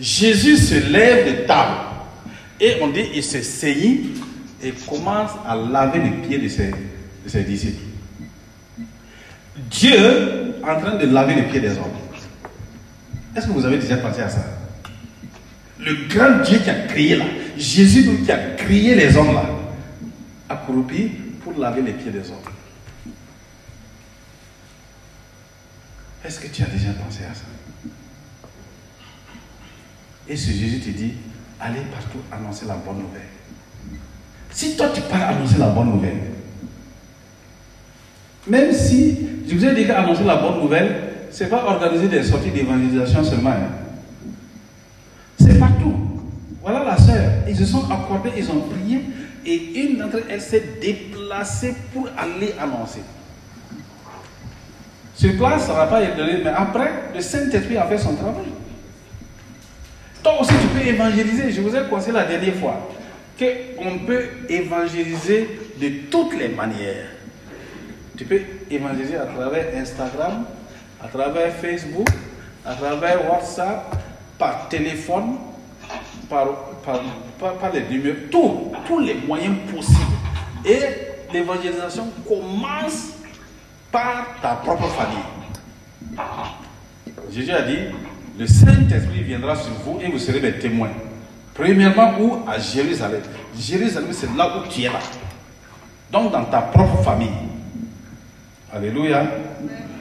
[0.00, 1.76] Jésus se lève de table
[2.58, 4.16] et on dit il se saignit
[4.62, 7.82] et commence à laver les pieds de ses, disciples.
[9.70, 11.92] Dieu en train de laver les pieds des hommes.
[13.36, 14.44] Est-ce que vous avez déjà pensé à ça?
[15.78, 17.24] Le grand Dieu qui a créé là,
[17.56, 19.44] Jésus qui a créé les hommes là,
[20.48, 21.10] accroupi
[21.42, 23.14] pour laver les pieds des hommes.
[26.24, 27.44] Est-ce que tu as déjà pensé à ça?
[30.30, 31.14] Et ce Jésus te dit,
[31.58, 33.26] allez partout annoncer la bonne nouvelle.
[34.52, 36.20] Si toi tu pars annoncer la bonne nouvelle,
[38.46, 39.18] même si,
[39.48, 40.94] je vous ai dit qu'annoncer la bonne nouvelle,
[41.32, 43.50] ce n'est pas organiser des sorties d'évangélisation seulement.
[43.50, 43.70] hein.
[45.40, 45.94] C'est partout.
[46.62, 47.32] Voilà la sœur.
[47.48, 49.00] Ils se sont accordés, ils ont prié,
[49.44, 53.00] et une d'entre elles s'est déplacée pour aller annoncer.
[55.16, 58.14] Sur place, ça ne va pas être donné, mais après, le Saint-Esprit a fait son
[58.14, 58.46] travail.
[60.22, 61.50] Toi aussi, tu peux évangéliser.
[61.50, 62.88] Je vous ai conseillé la dernière fois
[63.38, 65.48] qu'on peut évangéliser
[65.80, 67.06] de toutes les manières.
[68.16, 68.40] Tu peux
[68.70, 70.44] évangéliser à travers Instagram,
[71.02, 72.08] à travers Facebook,
[72.66, 73.96] à travers WhatsApp,
[74.38, 75.36] par téléphone,
[76.28, 76.48] par,
[76.84, 77.00] par,
[77.38, 80.00] par, par les numéros, tout, tous les moyens possibles.
[80.66, 80.80] Et
[81.32, 83.14] l'évangélisation commence
[83.90, 86.18] par ta propre famille.
[87.32, 87.78] Jésus a dit,
[88.40, 90.88] le Saint-Esprit viendra sur vous et vous serez des témoins.
[91.52, 93.20] Premièrement, où À Jérusalem.
[93.58, 94.98] Jérusalem, c'est là où tu es là.
[96.10, 97.28] Donc, dans ta propre famille.
[98.72, 99.26] Alléluia.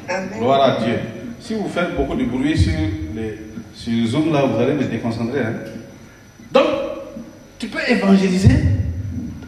[0.07, 0.29] Amen.
[0.37, 0.99] Gloire à Dieu.
[1.41, 2.71] Si vous faites beaucoup de bruit sur,
[3.13, 3.41] les,
[3.73, 5.41] sur Zoom, là, vous allez me déconcentrer.
[5.41, 5.53] hein.
[6.49, 6.67] Donc,
[7.57, 8.55] tu peux évangéliser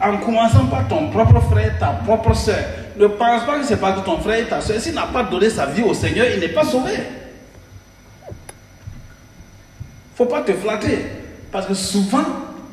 [0.02, 2.62] en commençant par ton propre frère, ta propre soeur.
[2.98, 5.22] Ne pense pas que c'est parce que ton frère et ta soeur, s'il n'a pas
[5.22, 6.92] donné sa vie au Seigneur, il n'est pas sauvé.
[10.14, 11.06] Faut pas te flatter.
[11.50, 12.24] Parce que souvent,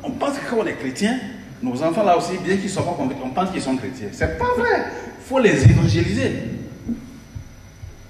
[0.02, 1.18] on pense que quand on est chrétien,
[1.62, 4.08] nos enfants là aussi, bien qu'ils ne soient pas convaincus, on pense qu'ils sont chrétiens.
[4.12, 4.84] C'est pas vrai.
[5.18, 6.32] Il faut les évangéliser.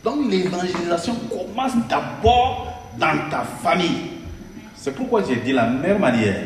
[0.04, 4.12] Donc l'évangélisation commence d'abord dans ta famille.
[4.74, 6.36] C'est pourquoi j'ai dit la meilleure manière.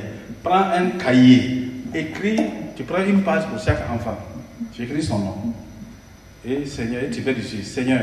[0.43, 2.41] Prends un cahier, écris,
[2.77, 4.17] tu prends une page pour chaque enfant.
[4.73, 5.37] Tu écris son nom.
[6.47, 8.03] Et Seigneur, tu fais dessus, Seigneur,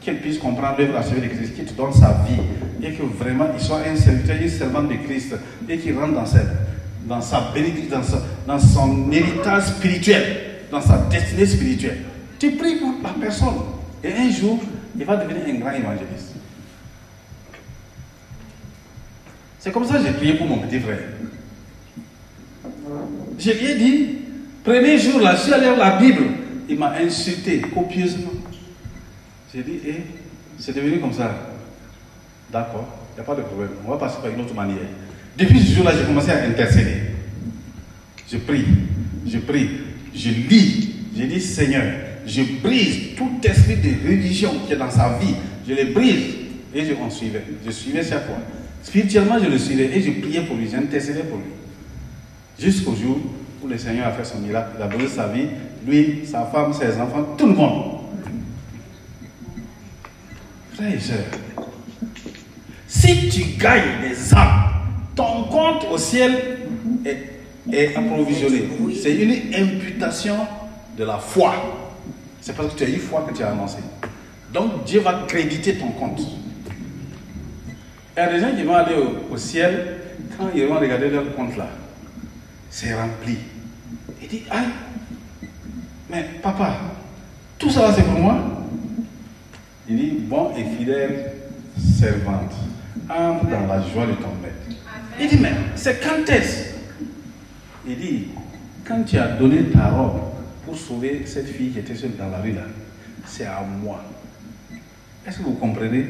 [0.00, 2.40] qu'il puisse comprendre l'œuvre achevée de Christ, qu'il te donne sa vie,
[2.82, 5.34] et que vraiment il soit un serviteur, un servant de Christ,
[5.68, 6.48] et qu'il rentre dans, cette,
[7.06, 8.00] dans sa bénédiction,
[8.46, 10.22] dans son héritage spirituel,
[10.70, 11.98] dans sa destinée spirituelle.
[12.38, 13.60] Tu pries pour la personne,
[14.02, 14.58] et un jour,
[14.98, 16.32] il va devenir un grand évangéliste.
[19.58, 20.98] C'est comme ça que j'ai prié pour mon petit frère.
[23.38, 24.08] Je lui ai dit,
[24.64, 26.24] premier jour là, je suis allé à la Bible.
[26.72, 28.32] Il m'a insulté copieusement.
[29.52, 29.94] J'ai dit, eh,
[30.58, 31.30] c'est devenu comme ça.
[32.50, 33.72] D'accord, il n'y a pas de problème.
[33.86, 34.78] On va passer par une autre manière.
[35.36, 36.96] Depuis ce jour-là, j'ai commencé à intercéder.
[38.26, 38.64] Je prie.
[39.26, 39.68] je prie,
[40.14, 41.92] je lis, je dis Seigneur,
[42.26, 45.34] je brise tout esprit de religion qui est dans sa vie,
[45.68, 46.24] je le brise
[46.74, 47.44] et je m'en suivais.
[47.66, 48.38] Je suivais chaque fois.
[48.82, 51.52] Spirituellement, je le suivais et je priais pour lui, j'intercédais pour lui.
[52.58, 53.18] Jusqu'au jour
[53.62, 55.48] où le Seigneur a fait son miracle, il a brisé sa vie,
[55.86, 57.98] lui, sa femme, ses enfants, tout le monde.
[60.74, 61.26] Frères et sœurs,
[62.86, 64.70] si tu gagnes des âmes,
[65.14, 66.58] ton compte au ciel
[67.04, 67.40] est,
[67.72, 68.68] est approvisionné.
[69.00, 70.36] C'est une imputation
[70.96, 71.54] de la foi.
[72.40, 73.78] C'est parce que tu as eu foi que tu as annoncé.
[74.52, 76.20] Donc Dieu va créditer ton compte.
[78.16, 80.00] Il y a des gens qui vont aller au, au ciel,
[80.36, 81.68] quand ils vont regarder leur compte là,
[82.68, 83.38] c'est rempli.
[84.20, 84.66] Il dit, aïe,
[86.12, 86.76] mais papa,
[87.58, 88.38] tout ça là c'est pour moi.
[89.88, 91.32] Il dit, bon et fidèle
[91.98, 92.52] servante,
[93.08, 94.78] entre dans la joie de ton maître.
[95.18, 96.74] Il dit, mais c'est quand est-ce?
[97.86, 98.28] Il dit,
[98.84, 100.20] quand tu as donné ta robe
[100.66, 102.62] pour sauver cette fille qui était seule dans la rue là,
[103.24, 104.04] c'est à moi.
[105.26, 106.04] Est-ce que vous comprenez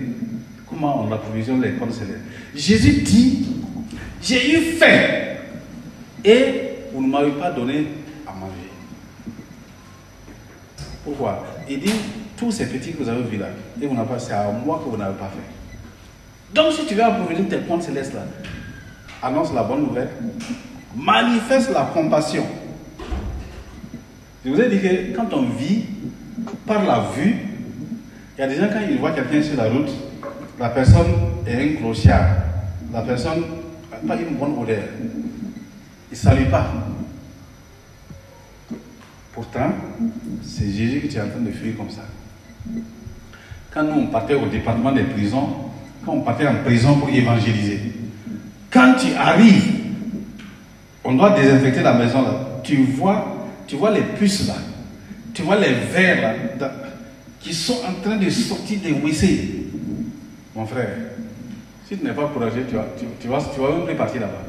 [0.69, 2.19] comment on approvisionne les comptes célestes?
[2.55, 3.47] Jésus dit,
[4.21, 5.37] j'ai eu faim
[6.25, 6.53] et
[6.93, 7.87] vous ne m'avez pas donné
[8.27, 8.53] à manger.
[11.05, 11.45] Pourquoi?
[11.69, 11.93] Il dit,
[12.37, 13.47] tous ces petits que vous avez vus là,
[13.81, 16.55] et vous pas, c'est à moi que vous n'avez pas fait.
[16.55, 18.25] Donc si tu veux approvisionner tes comptes célestes là,
[19.23, 20.11] annonce la bonne nouvelle,
[20.95, 22.45] manifeste la compassion.
[24.45, 25.85] Je vous ai dit que quand on vit
[26.67, 27.37] par la vue,
[28.37, 29.91] il y a des gens quand ils voient quelqu'un sur la route,
[30.59, 31.07] la personne
[31.47, 32.27] est un clochard,
[32.93, 33.43] la personne
[33.91, 34.83] n'a pas une bonne odeur.
[36.11, 36.67] Il ne salue pas.
[39.33, 39.73] Pourtant,
[40.43, 42.03] c'est Jésus qui est en train de fuir comme ça.
[43.71, 45.49] Quand nous on partait au département des prisons,
[46.05, 47.81] quand on partait en prison pour évangéliser,
[48.71, 49.73] quand tu arrives,
[51.05, 52.49] on doit désinfecter la maison là.
[52.63, 54.55] Tu vois, tu vois les puces là,
[55.33, 56.23] tu vois les vers
[56.59, 56.71] là,
[57.41, 59.67] qui sont en train de sortir des WC.
[60.55, 60.91] Mon frère,
[61.89, 64.45] si tu n'es pas courageux, tu vas, tu, tu vas, tu vas même là-bas.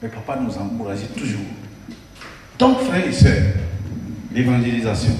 [0.00, 1.40] Mais papa nous encourage toujours.
[2.62, 3.42] Donc, frères et sœurs,
[4.32, 5.16] l'évangélisation,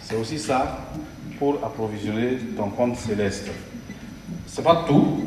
[0.00, 0.88] c'est aussi ça
[1.38, 3.50] pour approvisionner ton compte céleste.
[4.46, 5.24] C'est pas tout.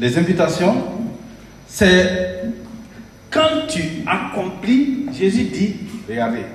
[0.00, 0.74] Les invitations,
[1.66, 2.44] c'est
[3.30, 5.76] quand tu accomplis, Jésus dit,
[6.08, 6.46] regardez,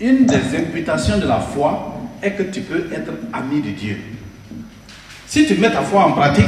[0.00, 3.98] une des imputations de la foi est que tu peux être ami de Dieu.
[5.28, 6.44] Si tu mets ta foi en pratique,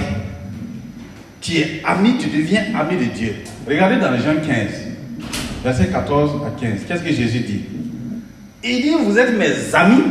[1.41, 3.37] tu es ami, tu deviens ami de Dieu.
[3.65, 4.96] Regardez dans Jean 15,
[5.67, 6.85] verset 14 à 15.
[6.87, 7.65] Qu'est-ce que Jésus dit?
[8.63, 10.05] Il dit, vous êtes mes amis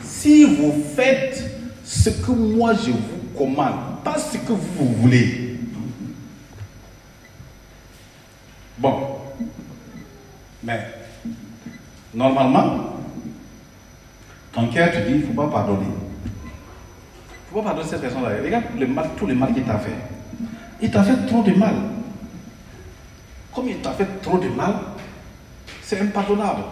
[0.00, 1.50] si vous faites
[1.84, 5.58] ce que moi je vous commande, pas ce que vous voulez.
[8.78, 9.16] Bon.
[10.62, 10.80] Mais,
[12.14, 13.00] normalement,
[14.52, 15.86] ton cœur te dit, il ne faut pas pardonner.
[15.86, 18.30] Il ne faut pas pardonner cette personne-là.
[18.44, 19.90] Regarde le mal, tout le mal qu'il t'a fait.
[20.80, 21.74] Il t'a fait trop de mal.
[23.54, 24.74] Comme il t'a fait trop de mal,
[25.82, 26.62] c'est impardonnable.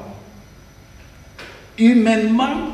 [1.78, 2.72] Humainement,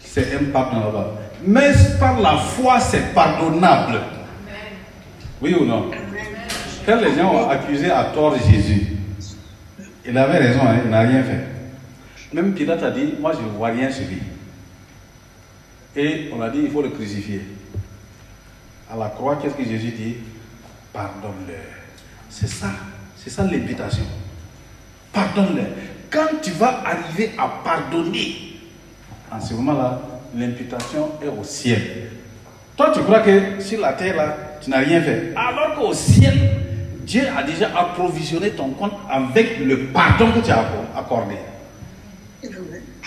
[0.00, 1.18] c'est impardonnable.
[1.44, 4.00] Mais par la foi, c'est pardonnable.
[5.40, 5.90] Oui ou non?
[6.84, 8.96] Quand les gens ont accusé à tort Jésus,
[10.04, 11.46] il avait raison, hein, il n'a rien fait.
[12.32, 14.22] Même Pilate a dit, moi je ne vois rien sur lui.
[15.96, 17.42] Et on a dit, il faut le crucifier.
[18.90, 20.16] À la croix, qu'est-ce que Jésus dit?
[20.92, 21.58] Pardonne-leur.
[22.30, 22.70] C'est ça,
[23.22, 24.04] c'est ça l'imputation.
[25.12, 25.66] Pardonne-leur.
[26.10, 28.60] Quand tu vas arriver à pardonner,
[29.30, 30.00] en ce moment-là,
[30.34, 32.10] l'imputation est au ciel.
[32.76, 35.32] Toi, tu crois que sur la terre, là, tu n'as rien fait.
[35.36, 36.34] Alors qu'au ciel,
[37.00, 40.64] Dieu a déjà approvisionné ton compte avec le pardon que tu as
[40.96, 41.36] accordé.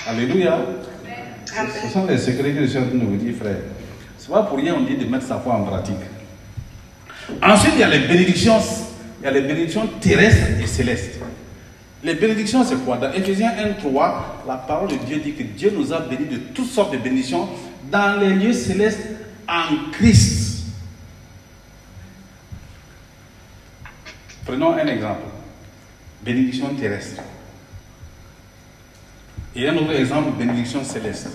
[0.08, 0.58] Alléluia.
[1.46, 3.58] Ce sont les secrets que je suis en train de vous dire, frère.
[4.18, 5.96] Ce n'est pas pour rien on dit de mettre sa foi en pratique.
[7.42, 8.60] Ensuite, il y a les bénédictions,
[9.22, 11.20] il y a les bénédictions terrestres et célestes.
[12.04, 12.98] Les bénédictions, c'est quoi?
[12.98, 16.38] Dans Ephésiens 1, 3, la parole de Dieu dit que Dieu nous a bénis de
[16.38, 17.48] toutes sortes de bénédictions
[17.92, 19.08] dans les lieux célestes
[19.48, 20.64] en Christ.
[24.44, 25.22] Prenons un exemple.
[26.24, 27.22] Bénédiction terrestre.
[29.56, 31.30] Et un autre exemple, bénédiction céleste.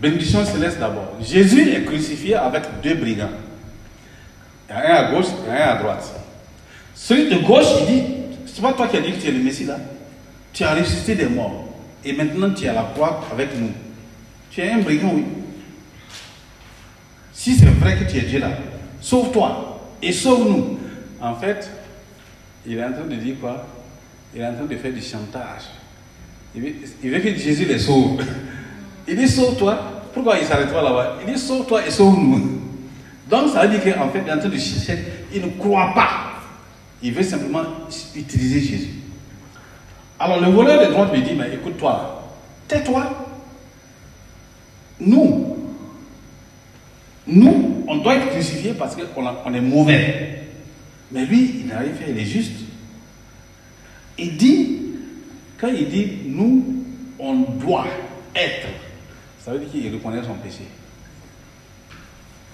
[0.00, 1.18] Bénédiction céleste d'abord.
[1.20, 3.28] Jésus est crucifié avec deux brigands.
[4.70, 6.14] Il y a un à gauche et un à droite.
[6.94, 8.02] Celui de gauche, il dit,
[8.46, 9.78] c'est pas toi qui as dit que tu es le Messie là.
[10.52, 11.64] Tu as ressuscité des morts.
[12.04, 13.70] Et maintenant tu es à la croix avec nous.
[14.50, 15.24] Tu es un brigand, oui.
[17.32, 18.50] Si c'est vrai que tu es Dieu là,
[19.00, 20.78] sauve-toi et sauve-nous.
[21.20, 21.68] En fait,
[22.66, 23.66] Il est en train de dire quoi?
[24.34, 25.62] Il est en train de faire du chantage.
[26.54, 28.22] Il veut, il veut que Jésus les sauve.
[29.08, 29.78] Il dit sauve-toi.
[30.12, 31.16] Pourquoi il s'arrête pas là-bas?
[31.26, 32.59] Il dit sauve-toi et sauve-nous.
[33.30, 34.98] Donc ça veut dire qu'en fait, il est en train de chercher,
[35.32, 36.10] il ne croit pas.
[37.02, 37.62] Il veut simplement
[38.16, 38.94] utiliser Jésus.
[40.18, 42.32] Alors le voleur de droite lui dit, mais écoute-toi,
[42.66, 43.26] tais-toi.
[45.00, 45.56] Nous,
[47.26, 50.42] nous, on doit être crucifiés parce qu'on est mauvais.
[51.12, 52.52] Mais lui, il n'arrive pas, il est juste.
[54.18, 54.78] Il dit,
[55.58, 56.84] quand il dit nous,
[57.18, 57.86] on doit
[58.34, 58.68] être,
[59.42, 60.64] ça veut dire qu'il reconnaît son péché.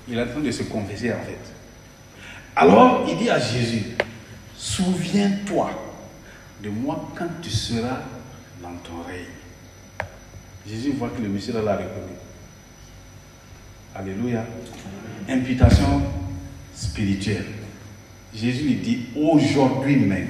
[0.08, 1.38] Il est en train de se confesser en fait.
[2.54, 3.82] Alors il dit à Jésus,
[4.56, 5.70] souviens-toi
[6.62, 8.00] de moi quand tu seras
[8.62, 10.08] dans ton règne.
[10.66, 12.16] Jésus voit que le monsieur l'a reconnu.
[13.94, 14.44] Alléluia.
[15.28, 16.02] Imputation
[16.74, 17.46] spirituelle.
[18.34, 20.28] Jésus lui dit aujourd'hui même.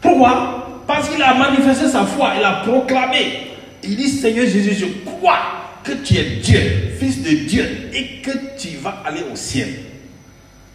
[0.00, 0.82] Pourquoi?
[0.86, 3.48] Parce qu'il a manifesté sa foi, il a proclamé.
[3.82, 5.57] Il dit Seigneur Jésus, je crois
[5.88, 6.60] que tu es Dieu,
[6.98, 7.64] Fils de Dieu,
[7.94, 9.70] et que tu vas aller au ciel.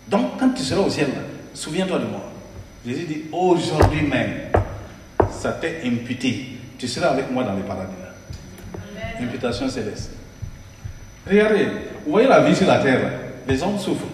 [0.07, 1.09] Donc quand tu seras au ciel,
[1.53, 2.32] souviens-toi de moi.
[2.86, 4.32] Jésus dit aujourd'hui même,
[5.32, 6.57] ça t'est imputé.
[6.80, 7.93] Tu seras avec moi dans le paradis.
[9.22, 10.11] Imputation céleste.
[11.30, 11.66] Regardez,
[12.05, 13.11] vous voyez la vie sur la terre,
[13.47, 14.07] les hommes souffrent.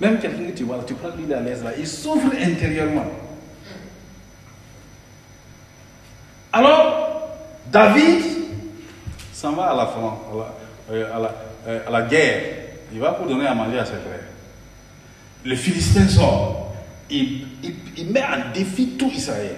[0.00, 3.06] Même quelqu'un que tu vois, tu crois que lui à l'aise là, il souffre intérieurement.
[6.52, 7.30] Alors,
[7.72, 8.43] David
[9.44, 10.18] s'en va à la, fron-
[10.90, 11.34] à la, à
[11.68, 12.42] euh, à la guerre.
[12.92, 14.24] Il va pour donner à manger à ses frères.
[15.44, 16.74] Le Philistin sort.
[17.10, 19.56] Il, il- il met en défi tout Israël.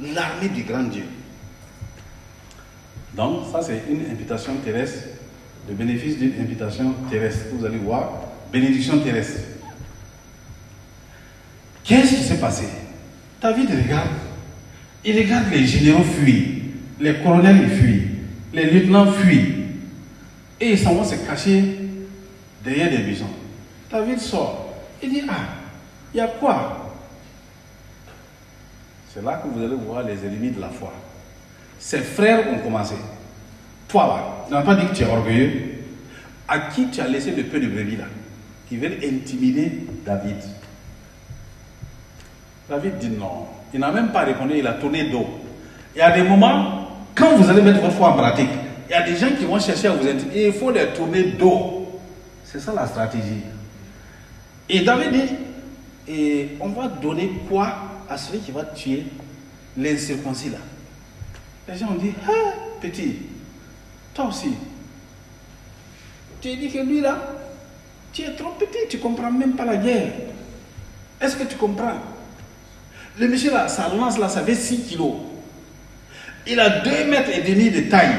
[0.00, 1.04] L'armée du grand Dieu.
[3.14, 5.04] Donc, ça, c'est une invitation terrestre.
[5.68, 7.46] Le bénéfice d'une invitation terrestre.
[7.52, 8.10] Vous allez voir,
[8.52, 9.40] bénédiction terrestre.
[11.84, 12.64] Qu'est-ce qui s'est passé?
[13.40, 14.08] David regarde.
[15.04, 16.44] Il regarde les généraux fuir.
[17.00, 18.08] Les colonels fuient.
[18.52, 19.54] Les lieutenants fuient.
[20.60, 21.78] Et ils s'en vont se cacher
[22.62, 23.30] derrière des buissons.
[23.90, 24.74] David sort.
[25.02, 25.34] Il dit Ah,
[26.14, 26.78] il y a quoi?
[29.12, 30.92] C'est là que vous allez voir les ennemis de la foi.
[31.78, 32.94] Ses frères ont commencé.
[33.88, 35.52] Toi là, tu n'as pas dit que tu es orgueilleux.
[36.48, 38.04] À qui tu as laissé le peu de brebis là
[38.68, 40.36] Qui veulent intimider David?
[42.68, 43.46] David dit non.
[43.74, 45.26] Il n'a même pas répondu, il a tourné dos.
[45.96, 46.81] Y a des moments,
[47.14, 48.50] quand vous allez mettre votre foi en pratique,
[48.88, 50.06] il y a des gens qui vont chercher à vous.
[50.06, 52.00] Et il faut les tourner dos.
[52.44, 53.42] C'est ça la stratégie.
[54.68, 55.12] Et David
[56.06, 57.74] dit, on va donner quoi
[58.08, 59.06] à celui qui va tuer
[59.76, 60.58] l'incirconcis là
[61.68, 63.16] Les gens ont dit, ah, petit,
[64.12, 64.54] toi aussi,
[66.40, 67.18] tu dis que lui là,
[68.12, 70.12] tu es trop petit, tu ne comprends même pas la guerre.
[71.20, 71.94] Est-ce que tu comprends?
[73.18, 75.14] Le monsieur là, sa lance là, ça fait 6 kilos.
[76.46, 78.16] Il a 2 mètres et demi de taille.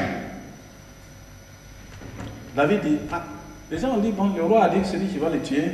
[2.55, 3.23] David dit, ah,
[3.71, 5.71] les gens ont dit, bon, le roi a dit que celui qui va le tuer,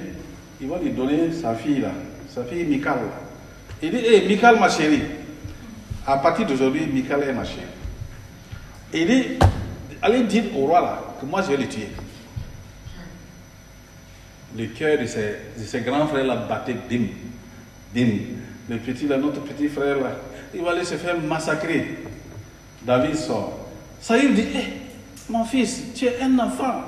[0.61, 1.91] il va lui donner sa fille là,
[2.33, 2.99] sa fille Michal.
[3.81, 5.03] Il dit, hé, Michal ma chérie,
[6.07, 7.61] à partir d'aujourd'hui, Michal est ma chérie.
[8.93, 9.23] Il dit,
[10.01, 11.89] allez dire au roi là, que moi je vais le tuer.
[14.57, 17.07] Le cœur de ses, de ses grands frères là battait, bim,
[17.93, 18.09] bim.
[18.69, 20.11] Le petit là, notre petit frère là,
[20.53, 21.97] il va aller se faire massacrer.
[22.81, 23.57] David sort.
[24.01, 24.73] Saïd dit, hé,
[25.29, 26.81] mon fils, tu es un enfant,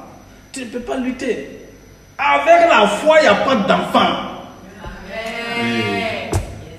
[0.52, 1.60] tu ne peux pas lutter.
[2.18, 4.32] Avec la foi, il n'y a pas d'enfant.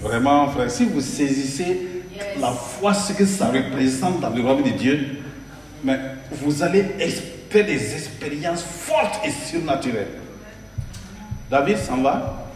[0.01, 2.05] Vraiment, frère, si vous saisissez
[2.41, 5.09] la foi, ce que ça représente dans le royaume de Dieu,
[5.85, 5.99] mais
[6.31, 6.85] vous allez
[7.51, 10.09] faire des expériences fortes et surnaturelles.
[11.51, 12.47] David s'en va.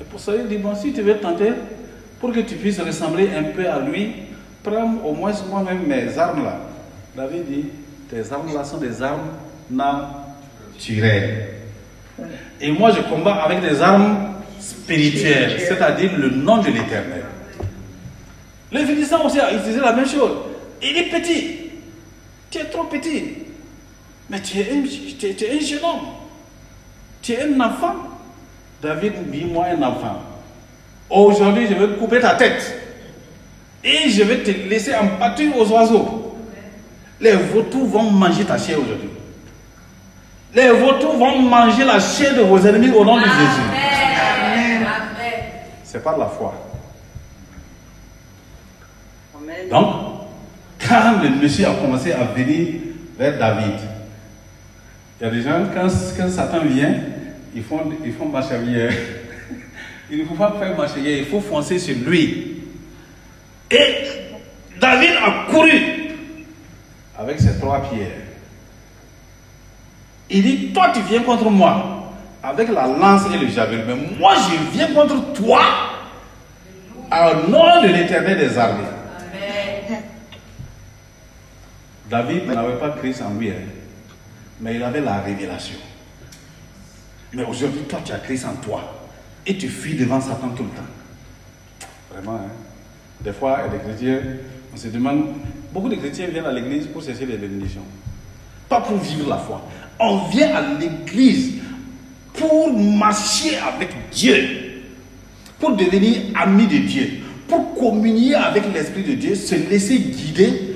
[0.00, 1.52] Et pour ça, il dit, bon, si tu veux tenter,
[2.20, 4.12] pour que tu puisses ressembler un peu à lui,
[4.70, 6.58] prends au moins moi-même mes armes là.
[7.16, 7.64] David dit,
[8.10, 9.28] tes armes là sont des armes
[9.70, 11.48] naturelles.
[12.60, 17.24] Et moi, je combats avec des armes spirituelles, c'est-à-dire le nom de l'éternel.
[18.72, 20.32] Les Philistins aussi utilisé la même chose.
[20.82, 21.70] Il est petit.
[22.50, 23.22] Tu es trop petit.
[24.28, 24.82] Mais tu es un,
[25.18, 26.06] tu es- un jeune homme.
[27.22, 27.94] Tu es un enfant.
[28.82, 30.22] David dit, moi un enfant.
[31.08, 32.85] Aujourd'hui, je vais couper ta tête.
[33.84, 36.36] Et je vais te laisser en pâture aux oiseaux.
[37.20, 39.10] Les vautours vont manger ta chair aujourd'hui.
[40.54, 43.66] Les vautours vont manger la chair de vos ennemis au nom de Jésus.
[43.70, 44.86] Amen.
[45.84, 46.54] C'est par la foi.
[49.34, 49.68] Amen.
[49.70, 49.86] Donc,
[50.86, 52.74] quand le monsieur a commencé à venir
[53.18, 53.74] vers David,
[55.20, 56.94] il y a des gens, quand, quand Satan vient,
[57.54, 58.92] ils font, ils font marche arrière.
[60.10, 62.55] Il ne faut pas faire marche arrière, il faut foncer sur lui.
[63.70, 63.96] Et
[64.80, 66.12] David a couru
[67.18, 68.22] avec ses trois pierres.
[70.28, 72.12] Il dit, toi tu viens contre moi
[72.42, 73.82] avec la lance et le javelin.
[73.86, 75.62] Mais Moi je viens contre toi.
[77.10, 78.84] au nom de l'éternel des armées.
[82.08, 83.54] David n'avait pas Christ en lui, hein,
[84.60, 85.76] mais il avait la révélation.
[87.32, 88.80] Mais aujourd'hui, toi, tu as Christ en toi.
[89.44, 90.82] Et tu fuis devant Satan tout le temps.
[92.12, 92.50] Vraiment, hein.
[93.20, 94.20] Des fois, les chrétiens,
[94.72, 95.26] on se demande,
[95.72, 97.82] beaucoup de chrétiens viennent à l'église pour chercher les bénédictions.
[98.68, 99.62] Pas pour vivre la foi.
[99.98, 101.54] On vient à l'église
[102.34, 104.82] pour marcher avec Dieu.
[105.58, 107.08] Pour devenir ami de Dieu.
[107.48, 110.74] Pour communier avec l'Esprit de Dieu, se laisser guider.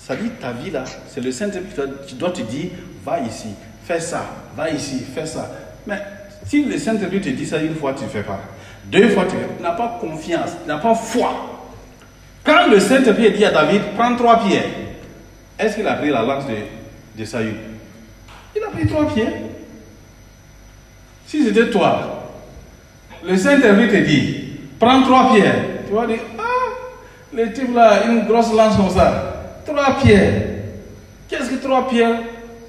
[0.00, 2.70] Ça dit, ta vie là, c'est le Saint-Esprit qui doit- te dire,
[3.04, 3.48] va ici,
[3.84, 4.24] fais ça,
[4.56, 5.50] va ici, fais ça.
[5.86, 5.98] Mais
[6.46, 8.40] si le Saint-Esprit te dit ça une fois, tu ne fais pas.
[8.84, 11.30] Deux fois, tu tu n'as pas confiance, tu n'as pas foi.
[12.44, 14.64] Quand le Saint-Esprit dit à David, prends trois pierres,
[15.58, 17.54] est-ce qu'il a pris la lance de, de Saül?
[18.56, 19.32] Il a pris trois pierres.
[21.26, 22.30] Si c'était toi,
[23.24, 24.44] le Saint-Esprit te dit,
[24.78, 25.64] prends trois pierres.
[25.86, 26.42] Tu vas dire, ah,
[27.32, 29.60] le type là, une grosse lance comme ça.
[29.64, 30.42] Trois pierres.
[31.28, 32.20] Qu'est-ce que trois pierres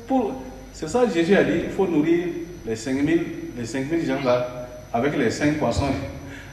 [0.08, 0.44] pour...
[0.72, 2.28] C'est ça que Jésus a dit, il faut nourrir
[2.66, 3.26] les 5000
[3.58, 4.63] les 5000 gens là
[4.94, 5.92] avec les cinq poissons.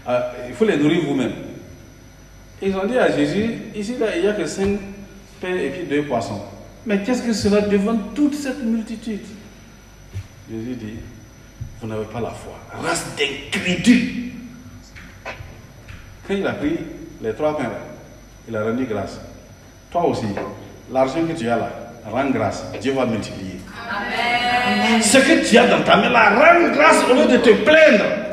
[0.07, 1.33] Ah, il faut les nourrir vous-même.
[2.63, 4.79] Ils ont dit à Jésus, ici là, il n'y a que cinq
[5.41, 6.43] pains et puis deux poissons.
[6.87, 9.25] Mais qu'est-ce que cela devant toute cette multitude?
[10.51, 10.95] Jésus dit,
[11.81, 12.59] vous n'avez pas la foi.
[12.83, 14.33] Race d'incrédules.
[16.27, 16.79] Quand il a pris
[17.23, 17.81] les trois pains, là,
[18.49, 19.21] il a rendu grâce.
[19.91, 20.27] Toi aussi,
[20.93, 21.71] l'argent que tu as là,
[22.11, 22.65] rends grâce.
[22.81, 23.61] Dieu va multiplier.
[25.03, 28.30] Ce que tu as dans ta main là, rends grâce au lieu de te plaindre.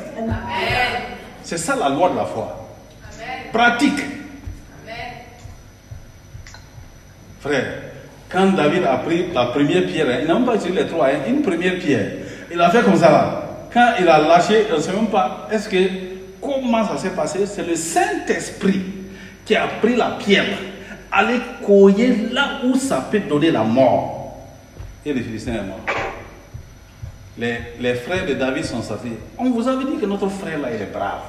[1.44, 2.68] C'est ça la loi de la foi.
[3.54, 4.00] Pratique.
[7.40, 7.66] Frère,
[8.30, 11.08] quand David a pris la première pierre, hein, il n'a même pas utilisé les trois,
[11.08, 12.12] hein, une première pierre.
[12.52, 13.44] Il a fait comme ça là.
[13.74, 15.78] Quand il a lâché, on ne sait même pas, est-ce que,
[16.42, 17.46] comment ça s'est passé?
[17.46, 18.82] C'est le Saint-Esprit
[19.46, 20.58] qui a pris la pierre,
[21.12, 24.38] aller coller là où ça peut donner la mort.
[25.06, 25.97] Et le Philistin est mort.
[27.40, 29.14] Les, frères de David sont sortis.
[29.38, 31.22] On vous avait dit que notre frère là, il est brave.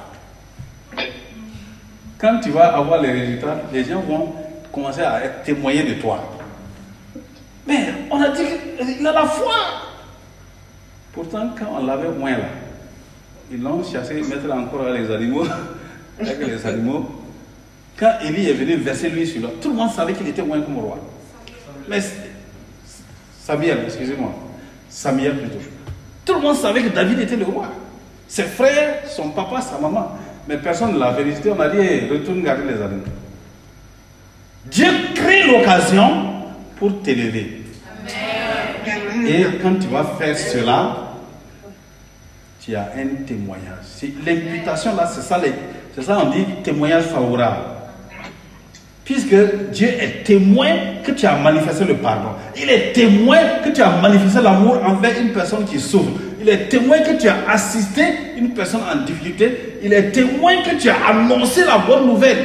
[2.17, 4.33] Quand tu vas avoir les résultats, les gens vont
[4.71, 6.19] commencer à être témoigner de toi.
[7.67, 8.43] Mais on a dit
[8.95, 9.53] qu'il a la foi.
[11.13, 12.49] Pourtant, quand on l'avait moins là,
[13.51, 15.45] ils l'ont chassé, mettre encore les animaux,
[16.19, 17.09] avec les animaux.
[17.97, 20.61] Quand Élie est venu verser lui sur là, tout le monde savait qu'il était moins
[20.61, 20.97] comme roi.
[21.87, 21.99] Mais
[23.43, 24.33] Samuel, excusez-moi,
[24.89, 25.59] Samuel plutôt.
[26.29, 27.69] Tout le monde savait que David était le roi.
[28.27, 30.11] Ses frères, son papa, sa maman.
[30.47, 31.49] Mais personne ne l'a félicité.
[31.49, 33.01] On a dit, retourne garder les animaux.
[34.65, 36.43] Dieu crée l'occasion
[36.77, 37.63] pour t'élever.
[39.27, 41.15] Et quand tu vas faire cela,
[42.63, 43.87] tu as un témoignage.
[44.23, 45.41] L'imputation là, c'est ça,
[45.95, 47.63] c'est ça on dit témoignage favorable.
[49.09, 49.33] Puisque
[49.71, 50.67] Dieu est témoin
[51.03, 52.29] que tu as manifesté le pardon.
[52.55, 56.11] Il est témoin que tu as manifesté l'amour envers une personne qui souffre.
[56.39, 58.03] Il est témoin que tu as assisté
[58.37, 59.79] une personne en difficulté.
[59.81, 62.37] Il est témoin que tu as annoncé la bonne nouvelle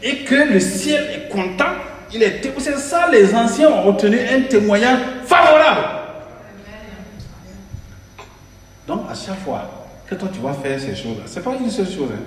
[0.00, 1.72] et que le ciel est content.
[2.14, 2.40] Il est.
[2.58, 5.80] C'est ça, les anciens ont obtenu un témoignage favorable.
[8.86, 11.68] Donc, à chaque fois que toi tu vas faire ces choses-là, ce n'est pas une
[11.68, 12.10] seule chose.
[12.14, 12.22] hein.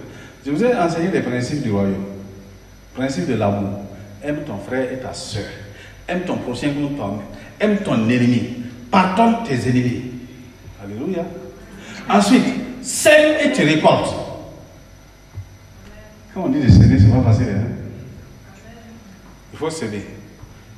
[0.45, 2.14] Je vous ai enseigné les principes du royaume.
[2.95, 3.81] Principe de l'amour.
[4.23, 5.43] Aime ton frère et ta soeur.
[6.07, 7.19] Aime ton prochain comme toi-même.
[7.59, 8.63] Aime ton ennemi.
[8.89, 10.11] Pardonne tes ennemis.
[10.83, 11.25] Alléluia.
[12.09, 12.45] Ensuite,
[12.81, 14.15] sème et tu récoltes.
[16.33, 17.47] Quand on dit de semer, c'est pas facile.
[17.49, 17.67] Hein?
[19.51, 20.05] Il faut semer.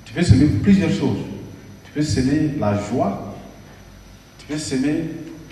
[0.06, 1.20] Tu peux semer plusieurs choses.
[1.86, 3.36] Tu peux semer la joie.
[4.40, 5.06] Tu peux semer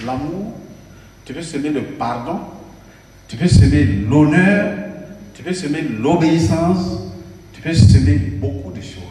[0.06, 0.54] l'amour.
[1.26, 2.40] Tu peux semer le pardon.
[3.28, 4.85] Tu peux semer l'honneur.
[5.46, 7.04] Tu peux semer l'obéissance.
[7.54, 9.04] Tu peux semer beaucoup de choses.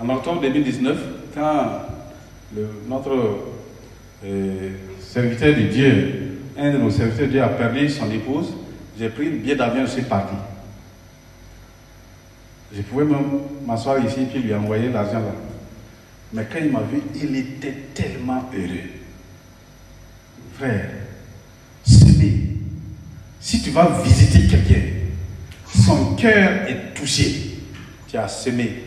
[0.00, 0.98] En octobre 2019,
[1.34, 1.82] quand
[2.88, 3.40] notre
[4.24, 8.54] euh, serviteur de Dieu, un de nos serviteurs de Dieu a perdu son épouse,
[8.98, 10.36] j'ai pris le billet d'avion, je suis parti.
[12.74, 15.34] Je pouvais même m'asseoir ici et lui envoyer l'argent là.
[16.32, 18.88] Mais quand il m'a vu, il était tellement heureux.
[20.54, 21.03] Frère.
[23.44, 24.80] Si tu vas visiter quelqu'un,
[25.66, 27.58] son cœur est touché,
[28.08, 28.84] tu as semé.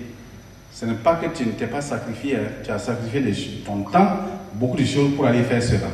[0.73, 2.49] Ce n'est pas que tu ne t'es pas sacrifié, hein.
[2.63, 3.21] tu as sacrifié
[3.63, 4.17] ton temps,
[4.55, 5.89] beaucoup de choses pour aller faire cela.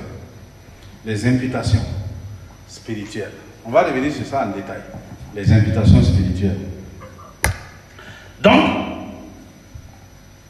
[1.05, 1.81] Les imputations.
[2.69, 3.33] spirituelles.
[3.65, 4.79] On va revenir sur ça en détail.
[5.35, 6.59] Les invitations spirituelles.
[8.41, 8.63] Donc,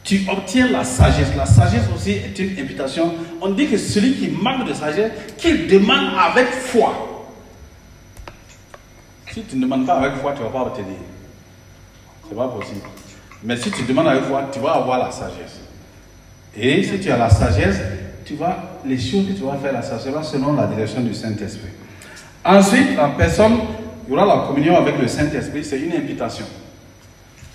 [0.04, 1.34] tu obtiens la sagesse.
[1.36, 3.12] La sagesse aussi est une invitation.
[3.40, 7.13] On dit que celui qui manque de sagesse, qu'il demande avec foi.
[9.34, 10.94] Si tu ne demandes pas avec foi, tu ne vas pas obtenir.
[12.28, 12.82] C'est pas possible.
[13.42, 15.58] Mais si tu demandes avec foi, tu vas avoir la sagesse.
[16.56, 17.80] Et si tu as la sagesse,
[18.24, 21.72] tu vas, les choses que tu vas faire, ça sera selon la direction du Saint-Esprit.
[22.44, 23.58] Ensuite, la personne,
[24.06, 26.46] il y aura la communion avec le Saint-Esprit, c'est une invitation.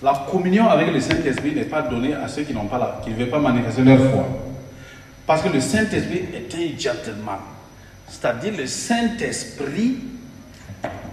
[0.03, 3.11] La communion avec le Saint-Esprit n'est pas donnée à ceux qui n'ont pas la, qui
[3.11, 4.27] ne veulent pas manifester leur foi.
[5.25, 7.39] Parce que le Saint-Esprit est un gentleman.
[8.09, 9.95] C'est-à-dire le Saint-Esprit,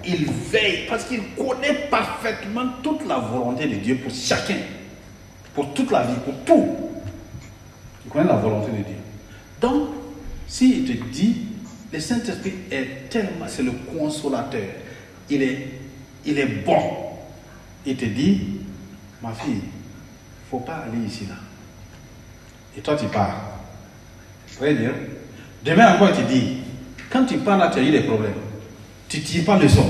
[0.07, 4.59] il veille parce qu'il connaît parfaitement toute la volonté de Dieu pour chacun,
[5.55, 6.77] pour toute la vie, pour tout.
[8.05, 8.97] Il connaît la volonté de Dieu.
[9.61, 9.89] Donc,
[10.47, 11.37] s'il te dit,
[11.93, 14.63] le Saint-Esprit est tellement, c'est le consolateur,
[15.29, 15.69] il est,
[16.25, 16.81] il est bon.
[17.85, 18.41] Il te dit,
[19.23, 21.37] ma fille, il ne faut pas aller ici là.
[22.77, 23.61] Et toi, tu pars.
[24.57, 24.93] Très bien.
[25.65, 26.59] Demain encore, il te dit,
[27.11, 28.35] quand tu pars là, tu as eu des problèmes.
[29.09, 29.87] Tu ne tires pas le son.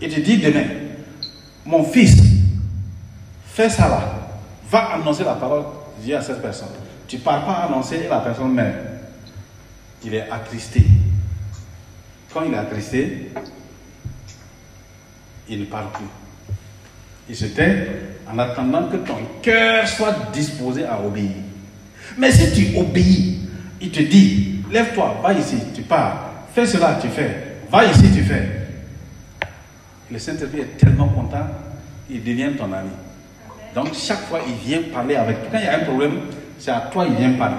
[0.00, 0.64] Il te dit demain,
[1.64, 2.16] mon fils,
[3.46, 4.02] fais ça là.
[4.70, 5.64] Va annoncer la parole
[6.00, 6.68] Dieu à cette personne.
[7.06, 8.74] Tu ne pars pas annoncer et la personne meurt.
[10.04, 10.84] Il est attristé.
[12.32, 13.30] Quand il est attristé,
[15.48, 16.06] il ne parle plus.
[17.28, 17.88] Il se tait
[18.30, 21.30] en attendant que ton cœur soit disposé à obéir.
[22.18, 23.40] Mais si tu obéis,
[23.80, 27.43] il te dit, lève-toi, va ici, tu pars, fais cela, tu fais,
[27.74, 28.48] va ici, tu fais.
[30.10, 31.46] Le Saint-Esprit est tellement content,
[32.10, 32.90] il devient ton ami.
[33.74, 35.48] Donc chaque fois, il vient parler avec toi.
[35.52, 36.12] Quand il y a un problème,
[36.58, 37.56] c'est à toi il vient parler.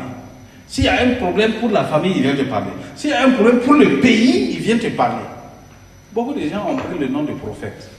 [0.68, 2.72] S'il y a un problème pour la famille, il vient te parler.
[2.95, 5.24] S'il y a un problème pour le pays, il vient te parler.
[6.13, 7.89] Beaucoup de gens ont pris le nom de prophète.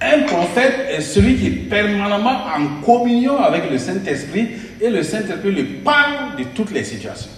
[0.00, 4.48] Un prophète est celui qui est permanemment en communion avec le Saint-Esprit
[4.80, 7.32] et le Saint-Esprit lui parle de toutes les situations.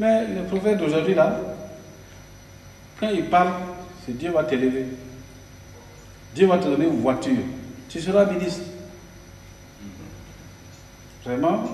[0.00, 1.38] Mais le prophète d'aujourd'hui, là,
[2.98, 3.52] quand il parle,
[4.04, 4.86] c'est Dieu va t'élever.
[6.34, 7.36] Dieu va te donner une voiture.
[7.88, 8.62] Tu seras ministre.
[11.24, 11.64] Vraiment,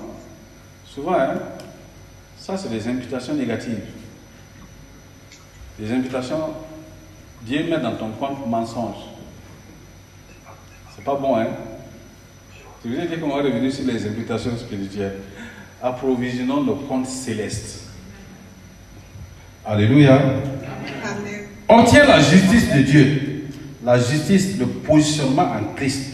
[0.84, 1.34] souvent, hein,
[2.38, 3.80] ça c'est des invitations négatives.
[5.78, 6.54] Des invitations,
[7.42, 8.96] Dieu met dans ton compte mensonge.
[10.94, 11.46] C'est pas bon, hein?
[12.84, 15.18] Je vous dit qu'on va revenir sur les invitations spirituelles.
[15.82, 17.84] Approvisionnons le compte céleste.
[19.66, 20.18] Alléluia.
[21.04, 21.40] Amen.
[21.68, 23.44] Obtiens la justice de Dieu.
[23.84, 26.12] La justice, le positionnement en Christ.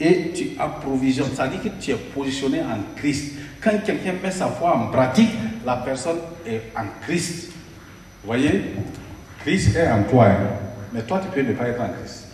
[0.00, 1.34] Et tu approvisionnes.
[1.34, 3.34] Ça dit que tu es positionné en Christ.
[3.60, 5.30] Quand quelqu'un met sa foi en pratique,
[5.64, 7.50] la personne est en Christ.
[8.22, 8.62] Vous voyez?
[9.44, 10.26] Christ est en toi.
[10.26, 10.36] hein.
[10.92, 12.26] Mais toi, tu peux ne pas être en Christ.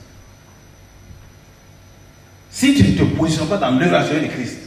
[2.50, 4.58] Si tu ne te positionnes pas dans l'œuvre achevée de Christ,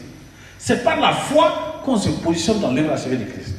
[0.57, 3.55] c'est par la foi qu'on se positionne dans l'œuvre achevée de Christ.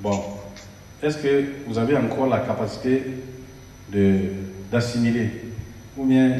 [0.00, 0.22] Bon,
[1.02, 3.02] est-ce que vous avez encore la capacité
[4.70, 5.30] d'assimiler
[5.96, 6.36] Ou bien,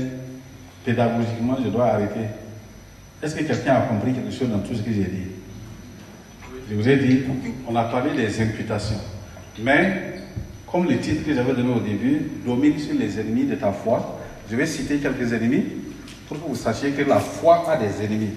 [0.85, 2.27] pédagogiquement, je dois arrêter?
[3.21, 5.27] Est-ce que quelqu'un a compris quelque chose dans tout ce que j'ai dit?
[6.71, 7.23] Je vous ai dit,
[7.67, 9.01] on a parlé des imputations.
[9.61, 10.21] Mais,
[10.71, 14.21] comme le titre que j'avais donné au début, domine sur les ennemis de ta foi,
[14.49, 15.65] je vais citer quelques ennemis
[16.29, 18.31] pour que vous sachiez que la foi a des ennemis.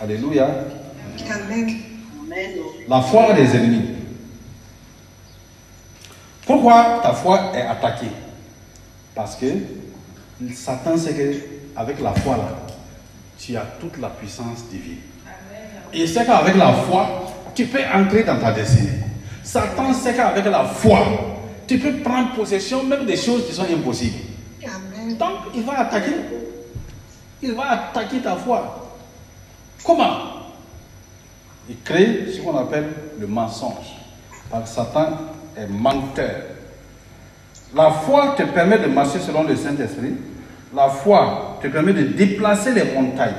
[0.00, 0.48] Alléluia.
[2.24, 2.50] Amen.
[2.88, 4.01] La foi a des ennemis.
[6.46, 8.10] Pourquoi ta foi est attaquée?
[9.14, 9.46] Parce que
[10.54, 11.34] Satan sait que
[11.76, 12.48] avec la foi là,
[13.38, 14.98] tu as toute la puissance divine.
[15.92, 19.00] Et il sait qu'avec la foi, tu peux entrer dans ta destinée.
[19.42, 20.98] Satan sait qu'avec la foi,
[21.66, 24.18] tu peux prendre possession même des choses qui sont impossibles.
[25.18, 26.14] Donc, il va attaquer.
[27.42, 28.92] Il va attaquer ta foi.
[29.84, 30.16] Comment?
[31.68, 32.88] Il crée ce qu'on appelle
[33.18, 33.96] le mensonge.
[34.50, 35.08] Parce que Satan
[35.56, 36.42] est menteur.
[37.74, 40.14] La foi te permet de marcher selon le Saint-Esprit.
[40.74, 43.34] La foi te permet de déplacer les montagnes.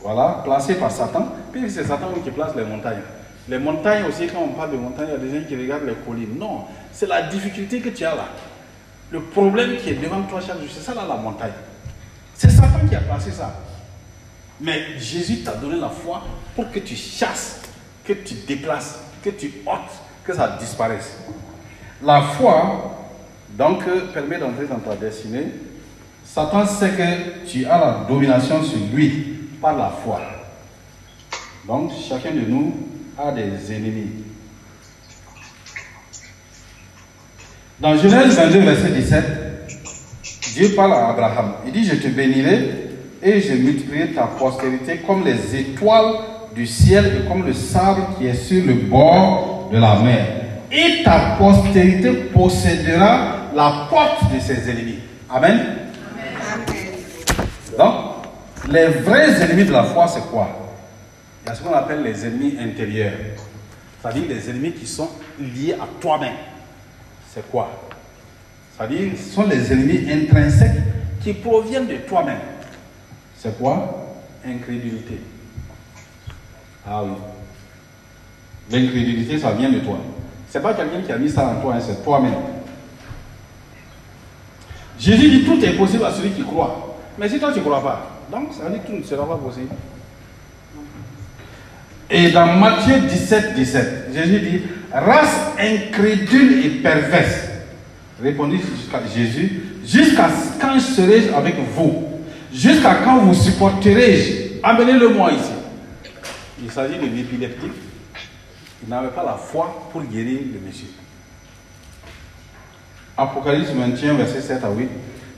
[0.00, 1.28] Voilà, placé par Satan.
[1.52, 3.02] Puis c'est Satan qui place les montagnes.
[3.48, 5.86] Les montagnes aussi, quand on parle de montagnes, il y a des gens qui regardent
[5.86, 6.38] les collines.
[6.38, 8.28] Non, c'est la difficulté que tu as là.
[9.10, 11.52] Le problème qui est devant toi chaque jour, c'est ça là la montagne.
[12.34, 13.54] C'est Satan qui a placé ça.
[14.60, 16.22] Mais Jésus t'a donné la foi
[16.54, 17.60] pour que tu chasses,
[18.04, 19.78] que tu déplaces, que tu ôtes,
[20.24, 21.18] que ça disparaisse.
[22.02, 22.94] La foi,
[23.50, 25.46] donc, permet d'entrer dans ta destinée.
[26.24, 30.20] Satan sait que tu as la domination sur lui par la foi.
[31.66, 32.74] Donc, chacun de nous
[33.18, 34.24] a des ennemis.
[37.80, 39.24] Dans Genèse 22, verset 17,
[40.54, 41.54] Dieu parle à Abraham.
[41.66, 42.84] Il dit, je te bénirai
[43.22, 46.14] et je multiplierai ta postérité comme les étoiles
[46.54, 50.26] du ciel et comme le sable qui est sur le bord de la mer.
[50.70, 54.98] Et ta postérité possédera la porte de ses ennemis.
[55.30, 55.60] Amen.
[56.52, 56.84] Amen.
[57.78, 57.94] Donc,
[58.70, 60.48] les vrais ennemis de la foi, c'est quoi?
[61.44, 63.12] Il y a ce qu'on appelle les ennemis intérieurs.
[64.00, 65.08] C'est-à-dire les ennemis qui sont
[65.38, 66.34] liés à toi-même.
[67.32, 67.70] C'est quoi?
[68.76, 70.82] C'est-à-dire, ce sont les ennemis intrinsèques
[71.22, 72.38] qui proviennent de toi-même.
[73.38, 74.16] C'est quoi?
[74.46, 75.20] Incrédulité.
[76.86, 77.12] Ah oui.
[78.70, 79.98] L'incrédulité, ça vient de toi.
[80.48, 82.34] C'est pas quelqu'un qui a mis ça en toi, hein, c'est toi-même.
[84.98, 86.96] Jésus dit tout est possible à celui qui croit.
[87.18, 89.26] Mais si toi tu ne crois pas, donc ça veut dire que tout ne sera
[89.26, 89.68] pas possible.
[92.10, 94.62] Et dans Matthieu 17, 17, Jésus dit
[94.92, 97.48] Race incrédule et perverse.
[98.22, 98.60] Répondit
[99.14, 100.28] Jésus Jusqu'à
[100.60, 102.04] quand serai-je avec vous?
[102.52, 105.52] Jusqu'à quand vous supporterai-je Amenez-le-moi ici.
[106.62, 107.72] Il s'agit de l'épileptique.
[108.84, 110.88] Il n'avait pas la foi pour guérir le monsieur.
[113.16, 114.88] Apocalypse 21, verset 7 à 8.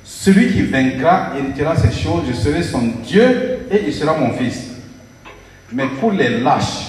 [0.02, 4.70] Celui qui vaincra héritera ces choses, je serai son Dieu et il sera mon fils.
[5.72, 6.86] Mais pour les lâches,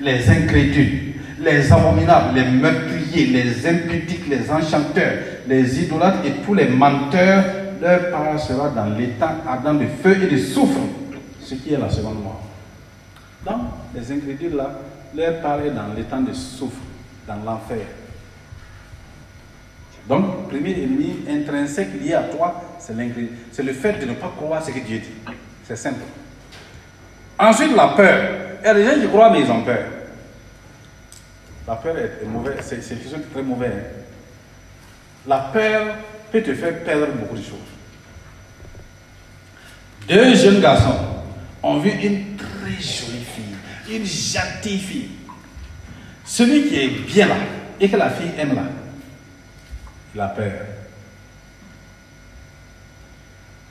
[0.00, 6.66] les incrédules, les abominables, les meurtriers, les impudiques, les enchanteurs, les idolâtres et tous les
[6.66, 7.44] menteurs,
[7.80, 10.80] leur part sera dans l'état ardent de feu et de soufre,
[11.40, 12.42] ce qui est la seconde mort.
[13.46, 13.60] Donc,
[13.94, 14.70] les incrédules là,
[15.14, 16.76] leur part est dans l'état de soufre,
[17.26, 17.86] dans l'enfer.
[20.08, 22.94] Donc, premier ennemi intrinsèque lié à toi, c'est.
[23.52, 25.32] C'est le fait de ne pas croire ce que Dieu dit.
[25.64, 26.00] C'est simple.
[27.38, 28.30] Ensuite, la peur.
[28.64, 29.84] Il y gens qui croient, mais ils ont peur.
[31.66, 33.66] La peur est, mauvaise, c'est chose très mauvais.
[33.66, 33.98] hein.
[35.26, 35.94] La peur
[36.32, 37.58] peut te faire perdre beaucoup de choses.
[40.08, 40.96] Deux jeunes garçons
[41.62, 43.17] ont vu une très jolie
[43.90, 45.10] une gentille fille.
[46.24, 47.36] Celui qui est bien là
[47.80, 48.64] et que la fille aime là,
[50.14, 50.52] il a peur.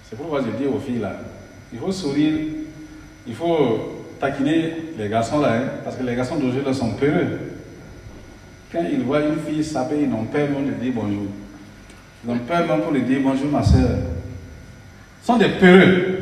[0.10, 1.14] C'est pourquoi je dis aux filles là,
[1.72, 2.34] il faut sourire,
[3.28, 7.40] il faut taquiner les garçons là, hein, parce que les garçons d'aujourd'hui sont peureux.
[8.72, 11.28] Quand ils voient une fille saper, ils n'ont peur même de dire bonjour.
[12.26, 14.00] Ils ont peur même pour lui dire bonjour ma soeur.
[15.22, 16.20] Ils sont des peureux.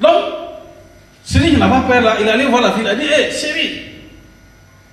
[0.00, 0.36] Donc,
[1.86, 3.80] peur là, il allait voir la fille, il a dit, hé chérie,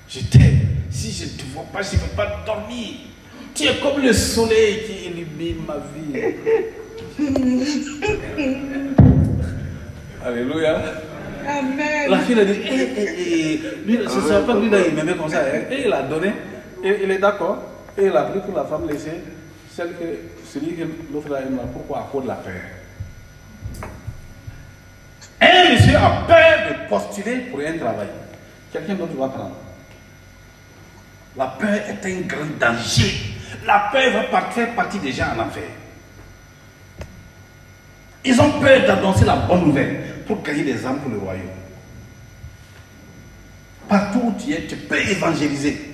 [0.09, 0.59] je t'aime.
[0.89, 2.89] Si je ne te vois pas, je ne peux pas dormir.
[3.55, 6.13] Tu es comme le soleil qui illumine ma vie.
[10.25, 10.81] Alléluia.
[11.45, 12.09] Amen.
[12.09, 14.77] La fille a dit, hé, hé, hé, lui, je ne savais pas que lui, là,
[14.87, 15.39] il m'aimait comme ça.
[15.39, 15.59] hein.
[15.69, 16.31] Et il a donné,
[16.83, 17.57] et il est d'accord.
[17.97, 19.19] Et il a pris pour la femme laissée,
[19.75, 20.05] celle que
[20.51, 20.83] celui que
[21.13, 21.63] l'autre aime là.
[21.71, 21.99] Pourquoi?
[21.99, 22.53] À cause de la peur.
[25.43, 28.07] Un monsieur a peur de postuler pour un travail.
[28.71, 29.57] Quelqu'un d'autre va prendre.
[31.35, 33.35] La peur est un grand danger.
[33.65, 35.63] La peur va faire partie des gens en enfer.
[38.23, 41.43] Ils ont peur d'annoncer la bonne nouvelle pour gagner des âmes pour le royaume.
[43.89, 45.93] Partout où tu es, tu peux évangéliser.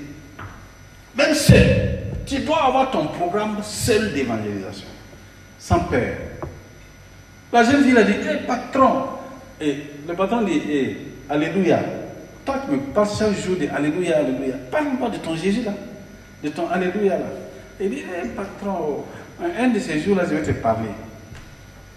[1.16, 2.00] Même seul.
[2.26, 4.88] Tu dois avoir ton programme seul d'évangélisation.
[5.58, 6.14] Sans peur.
[7.52, 9.19] La jeune fille a dit, hé patron.
[9.62, 9.76] Et
[10.08, 10.62] le patron dit,
[11.30, 11.80] Alléluia.
[12.46, 14.56] Toi tu me parles chaque jour de Alléluia, Alléluia.
[14.72, 15.74] Parle-moi de ton Jésus là.
[16.44, 17.26] De ton Alléluia là.
[17.80, 19.06] Il dit, hé patron,
[19.42, 20.90] un un de ces jours là, je vais te parler.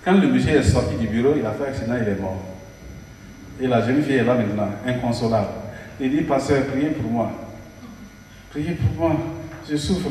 [0.04, 2.40] Quand le monsieur est sorti du bureau, il a fait accident, il est mort.
[3.60, 5.48] Et la jeune fille est là maintenant, inconsolable.
[6.00, 7.30] Il dit, pasteur, priez pour moi.
[8.50, 9.16] Priez pour moi,
[9.68, 10.10] je souffre.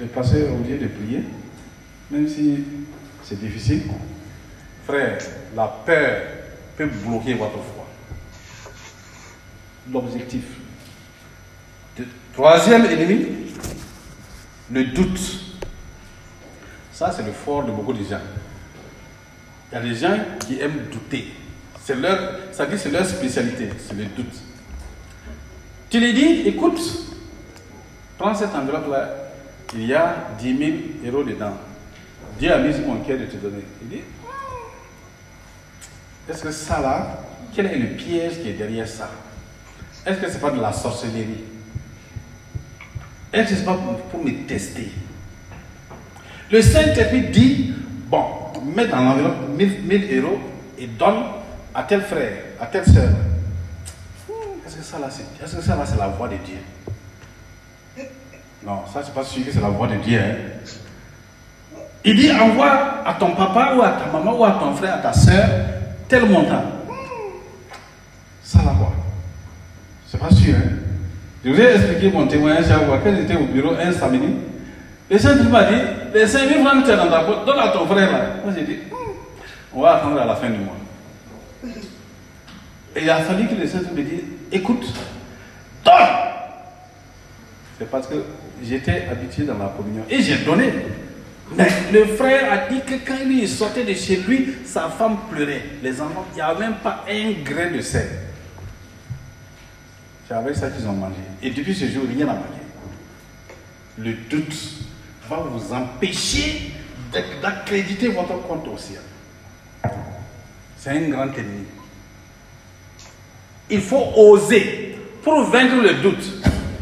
[0.00, 1.24] Le pasteur, au lieu de prier,
[2.10, 2.64] même si
[3.24, 3.82] c'est difficile,
[4.86, 5.18] frère,
[5.54, 6.22] la peur
[6.76, 7.86] peut bloquer votre foi.
[9.92, 10.44] L'objectif.
[12.32, 13.26] Troisième ennemi,
[14.70, 15.40] le doute.
[16.92, 18.20] Ça, c'est le fort de beaucoup de gens.
[19.70, 21.34] Il y a des gens qui aiment douter.
[21.84, 24.34] Ça dit c'est leur spécialité, c'est le doute.
[25.90, 26.80] Tu lui dis, écoute,
[28.16, 29.10] prends cette enveloppe-là,
[29.74, 30.70] il y a 10 000
[31.06, 31.54] euros dedans.
[32.38, 33.64] Dieu a mis mon cœur de te donner.
[33.82, 34.02] Il dit,
[36.28, 37.18] est-ce que ça là,
[37.54, 39.10] quel est le piège qui est derrière ça?
[40.06, 41.44] Est-ce que ce n'est pas de la sorcellerie?
[43.32, 43.78] Est-ce que ce n'est pas
[44.10, 44.90] pour, me tester?
[46.50, 47.72] Le Saint-Esprit dit,
[48.06, 48.24] bon,
[48.74, 50.38] mets dans l'enveloppe 1000 1000 euros
[50.78, 51.22] et donne
[51.74, 53.10] à tel frère, à telle soeur.
[54.66, 56.58] Est-ce que ça là, c'est est-ce que ça là, c'est la voix de Dieu?
[58.64, 60.20] Non, ça, c'est pas sûr que c'est la voix de Dieu.
[60.20, 60.36] hein.
[62.04, 64.98] Il dit envoie à ton papa ou à ta maman ou à ton frère, à
[64.98, 65.48] ta soeur,
[66.12, 66.62] tel montant.
[68.42, 68.92] Ça là quoi
[70.06, 70.54] C'est pas sûr.
[70.54, 70.76] Hein?
[71.42, 72.92] Je vous ai expliqué mon témoignage à vous.
[73.02, 74.34] Quand j'étais au bureau un samedi,
[75.10, 75.80] le Saint-Esprit m'a dit
[76.12, 78.18] les 5 000 francs que dans ta donne à ton frère là.
[78.44, 78.78] Moi j'ai dit
[79.72, 80.76] on va attendre à la fin du mois.
[82.94, 84.20] Et il a fallu que le Saint-Esprit me dise
[84.52, 84.92] écoute,
[85.82, 85.94] donne
[87.78, 88.16] C'est parce que
[88.62, 90.74] j'étais habitué dans la communion et j'ai donné.
[91.92, 95.62] Le frère a dit que quand lui sortait de chez lui, sa femme pleurait.
[95.82, 98.08] Les enfants, il n'y avait même pas un grain de sel.
[100.28, 101.16] C'est avec ça qu'ils ont mangé.
[101.42, 102.46] Et depuis ce jour, rien n'a manqué.
[103.98, 104.54] Le doute
[105.28, 106.72] va vous empêcher
[107.12, 109.00] d'ac- d'accréditer votre compte au ciel.
[110.78, 111.64] C'est un grand ennemi.
[113.68, 114.96] Il faut oser.
[115.22, 116.24] Pour vaincre le doute,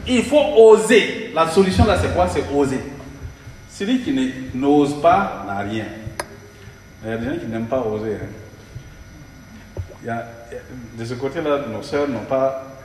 [0.07, 1.33] il faut oser.
[1.35, 2.29] La solution là, c'est quoi?
[2.29, 2.81] C'est oser.
[3.81, 4.13] Celui qui
[4.55, 5.87] n'ose pas n'a rien.
[7.03, 8.13] Il y a des gens qui n'aiment pas oser.
[8.17, 9.81] hein.
[10.03, 10.27] Il y a-
[10.99, 12.77] de ce côté-là, nos sœurs n'ont pas,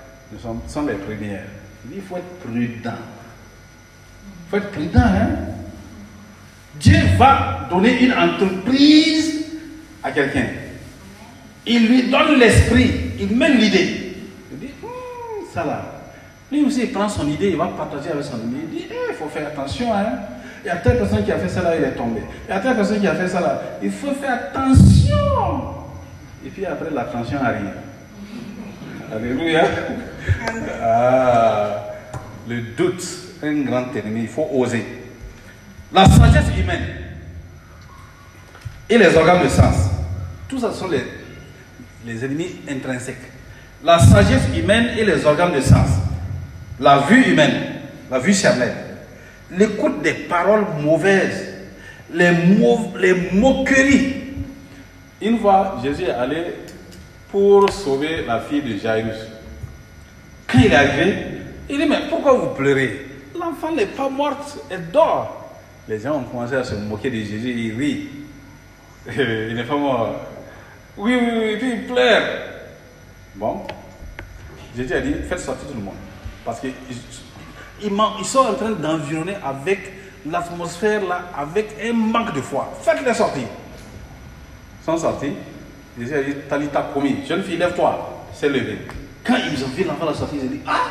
[0.42, 1.44] sont, sont les premières.
[1.84, 2.94] Il dit, faut être prudent.
[2.96, 5.02] Il faut être prudent.
[5.04, 5.28] Hein?
[6.80, 9.48] Dieu va donner une entreprise
[10.02, 10.48] à quelqu'un.
[11.68, 14.16] Il lui donne l'esprit, il met l'idée.
[14.54, 15.92] Il dit, Hmm, ça là.
[16.50, 18.60] Lui aussi, il prend son idée, il va partager avec son idée.
[18.64, 19.94] Il dit, Eh, il faut faire attention.
[19.94, 20.20] Hein?
[20.66, 22.22] Il y a telle personne qui a fait ça là, il est tombé.
[22.48, 23.62] Il y a telle personne qui a fait ça là.
[23.84, 25.76] Il faut faire attention.
[26.44, 27.70] Et puis après, l'attention arrive.
[29.16, 29.64] Alléluia.
[30.82, 31.86] Ah,
[32.50, 33.04] le doute,
[33.44, 35.04] un grand ennemi, il faut oser.
[35.94, 36.88] La sagesse humaine
[38.90, 39.76] et les organes de sens,
[40.50, 41.04] tout ça sont les,
[42.08, 43.32] les ennemis intrinsèques.
[43.84, 45.90] La sagesse humaine et les organes de sens,
[46.80, 47.54] la vue humaine,
[48.10, 48.74] la vue charnelle,
[49.52, 51.54] l'écoute des paroles mauvaises,
[52.14, 52.32] les,
[53.34, 54.14] moqueries.
[55.22, 56.44] Une fois, Jésus est allé
[57.32, 59.16] pour sauver la fille de Jairus.
[60.48, 61.16] Quand il est arrivé,
[61.70, 63.08] il dit, mais pourquoi vous pleurez?
[63.38, 65.52] L'enfant n'est pas morte, elle dort.
[65.88, 68.10] Les gens ont commencé à se moquer de Jésus, ils rient.
[69.18, 70.16] il n'est pas mort.
[70.98, 72.24] Oui, oui, oui, puis il pleure.
[73.36, 73.64] Bon,
[74.76, 75.96] Jésus a dit, faites sortir tout le monde.
[76.44, 76.72] Parce qu'ils
[77.82, 79.94] ils, sont en train d'environner avec
[80.26, 82.74] l'atmosphère là, avec un manque de foi.
[82.82, 83.44] Faites-les sortir.
[84.82, 85.34] Ils sont sortis.
[86.00, 88.28] Jésus a dit, Talita promis, jeune fille, lève-toi.
[88.34, 88.80] C'est levé.
[89.24, 90.82] Quand ils ont vu l'enfant la sortir, ils ont dit, ah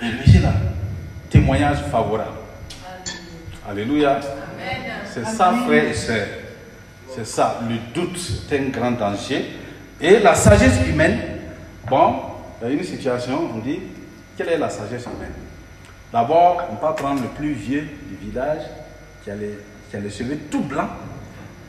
[0.00, 0.52] Mais le monsieur là,
[1.30, 2.38] témoignage favorable.
[3.68, 4.20] Alléluia.
[5.12, 6.26] C'est ça, frère et soeur.
[7.14, 7.60] C'est ça.
[7.68, 8.18] Le doute
[8.50, 9.52] est un grand danger.
[10.00, 11.18] Et la sagesse humaine,
[11.88, 12.14] bon,
[12.60, 13.78] il y a une situation, on dit,
[14.36, 15.32] quelle est la sagesse humaine
[16.12, 18.62] D'abord, on va prendre le plus vieux du village,
[19.22, 20.90] qui a les, cheveux tout blancs.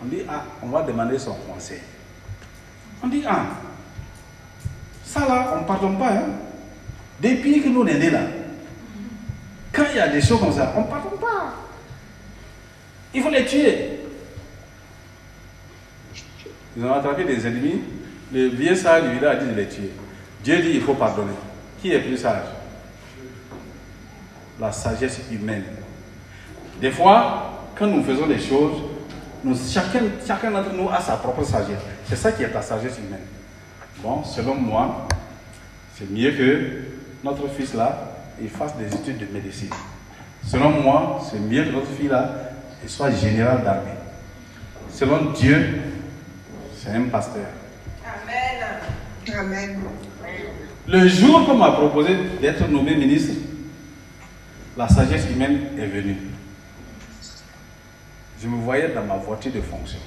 [0.04, 1.82] On dit, ah, on va demander son conseil.
[3.04, 3.46] On dit, ah,
[5.04, 6.12] ça là, on ne pardonne pas.
[6.12, 6.26] Hein?
[7.20, 8.20] Depuis que nous on là,
[9.72, 11.56] quand il y a des choses comme ça, on ne pardonne pas.
[13.14, 14.00] Il faut les tuer.
[16.78, 17.82] Ils ont attrapé des ennemis.
[18.34, 19.92] Le vieux sage du village a dit de les tuer.
[20.44, 21.34] Dieu dit il faut pardonner.
[21.82, 22.55] Qui est plus sage?
[24.60, 25.64] La sagesse humaine.
[26.80, 28.82] Des fois, quand nous faisons des choses,
[29.44, 31.80] nous, chacun, chacun d'entre nous a sa propre sagesse.
[32.08, 33.26] C'est ça qui est la sagesse humaine.
[34.02, 35.08] Bon, selon moi,
[35.98, 36.84] c'est mieux que
[37.24, 39.70] notre fils là, il fasse des études de médecine.
[40.46, 42.32] Selon moi, c'est mieux que notre fille là,
[42.84, 43.92] il soit général d'armée.
[44.92, 45.82] Selon Dieu,
[46.78, 47.46] c'est un pasteur.
[48.06, 49.40] Amen.
[49.40, 49.80] Amen.
[50.88, 53.34] Le jour qu'on m'a proposé d'être nommé ministre,
[54.78, 56.18] la sagesse humaine est venue.
[58.42, 60.00] Je me voyais dans ma voiture de fonction,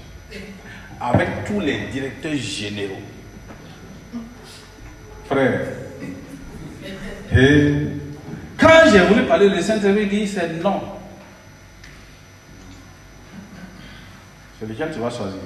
[1.01, 3.01] avec tous les directeurs généraux.
[5.27, 5.69] Frère,
[7.33, 7.75] et
[8.57, 10.81] quand j'ai voulu parler, le Saint-Esprit dit c'est non.
[14.59, 15.41] C'est lequel tu vas choisir?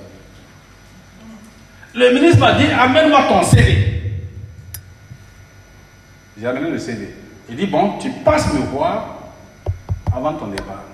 [1.94, 4.14] Le ministre m'a dit amène-moi ton CV.
[6.38, 7.14] J'ai amené le CV.
[7.48, 9.18] Il dit bon, tu passes me voir
[10.14, 10.84] avant ton départ.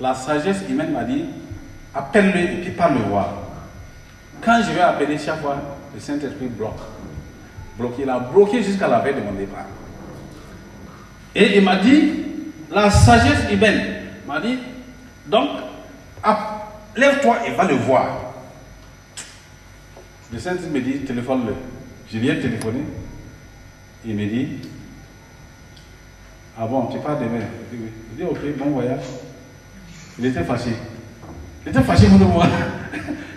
[0.00, 1.24] La sagesse humaine m'a dit
[1.94, 3.28] appelle-le et puis pas le voir.
[4.42, 5.56] Quand je vais appeler chaque fois,
[5.94, 6.80] le Saint-Esprit bloque.
[7.76, 8.02] Bloqué.
[8.02, 9.66] Il a bloqué jusqu'à la veille de mon départ.
[11.34, 12.24] Et il m'a dit,
[12.70, 13.82] la sagesse humaine
[14.26, 14.58] m'a dit,
[15.26, 15.50] donc,
[16.96, 18.06] lève-toi et va le voir.
[20.32, 21.54] Le Saint-Esprit me dit, téléphone-le.
[22.12, 22.80] Je lui ai téléphoné.
[24.04, 24.48] Il me dit,
[26.58, 27.44] Ah bon, tu pars demain.
[27.72, 29.00] Il dit, ok, bon voyage.
[30.18, 30.70] Il était fâché.
[31.64, 32.48] Il était fâché nous voir.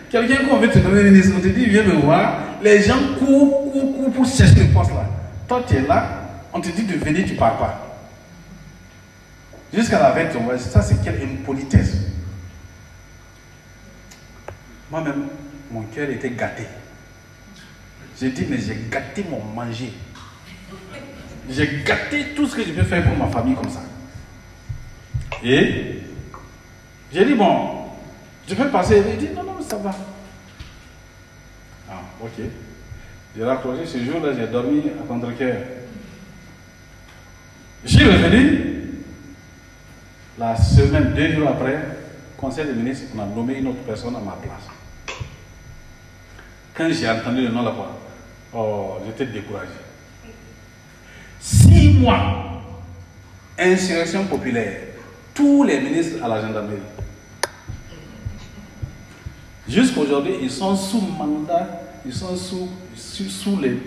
[0.09, 2.39] Quelqu'un qu'on veut te donner une on te dit, viens me voir.
[2.61, 5.09] Les gens courent, courent, courent pour chercher le poste là.
[5.47, 6.23] Toi, tu es là,
[6.53, 7.97] on te dit de venir, tu ne pars pas.
[9.73, 11.95] Jusqu'à la de ton voyage, ça c'est quelle impolitesse.
[14.91, 15.25] Moi-même,
[15.71, 16.63] mon cœur était gâté.
[18.19, 19.91] J'ai dit, mais j'ai gâté mon manger.
[21.49, 23.81] J'ai gâté tout ce que je peux faire pour ma famille comme ça.
[25.43, 25.99] Et
[27.11, 27.87] j'ai dit, bon,
[28.47, 29.03] je peux passer.
[29.11, 29.91] Il dit, non, non, ça va.
[31.89, 32.43] Ah, ok.
[33.35, 35.57] J'ai raccroché ce jour-là, j'ai dormi à contre-cœur.
[37.83, 38.69] J'y revenu.
[40.37, 41.79] La semaine, deux jours après,
[42.37, 45.17] conseil des ministres, on a nommé une autre personne à ma place.
[46.73, 47.97] Quand j'ai entendu le nom là-bas,
[48.53, 49.69] oh, j'étais découragé.
[51.43, 52.61] Six mois,
[53.59, 54.77] insurrection populaire,
[55.33, 56.77] tous les ministres à la gendarmerie.
[59.67, 63.77] Jusqu'aujourd'hui, ils sont sous mandat, ils sont sous, sous, les,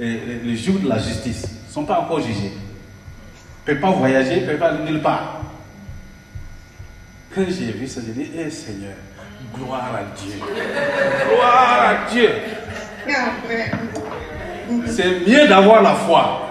[0.00, 1.44] les, jours de la justice.
[1.48, 2.54] Ils ne sont pas encore jugés.
[2.54, 5.42] Ils ne peuvent pas voyager, ils ne peuvent pas aller nulle part.
[7.32, 8.94] Quand j'ai vu ça, j'ai dit, eh Seigneur,
[9.54, 10.32] gloire à Dieu.
[11.28, 12.30] Gloire à Dieu.
[14.86, 16.49] C'est mieux d'avoir la foi.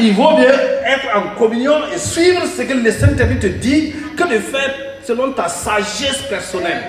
[0.00, 4.32] Il vaut mieux être en communion et suivre ce que le Saint-Esprit te dit que
[4.32, 4.74] de faire
[5.04, 6.82] selon ta sagesse personnelle.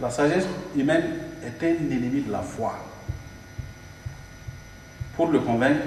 [0.00, 0.44] La sagesse
[0.76, 1.04] humaine
[1.44, 2.74] est un ennemi de la foi.
[5.16, 5.80] Pour le convaincre,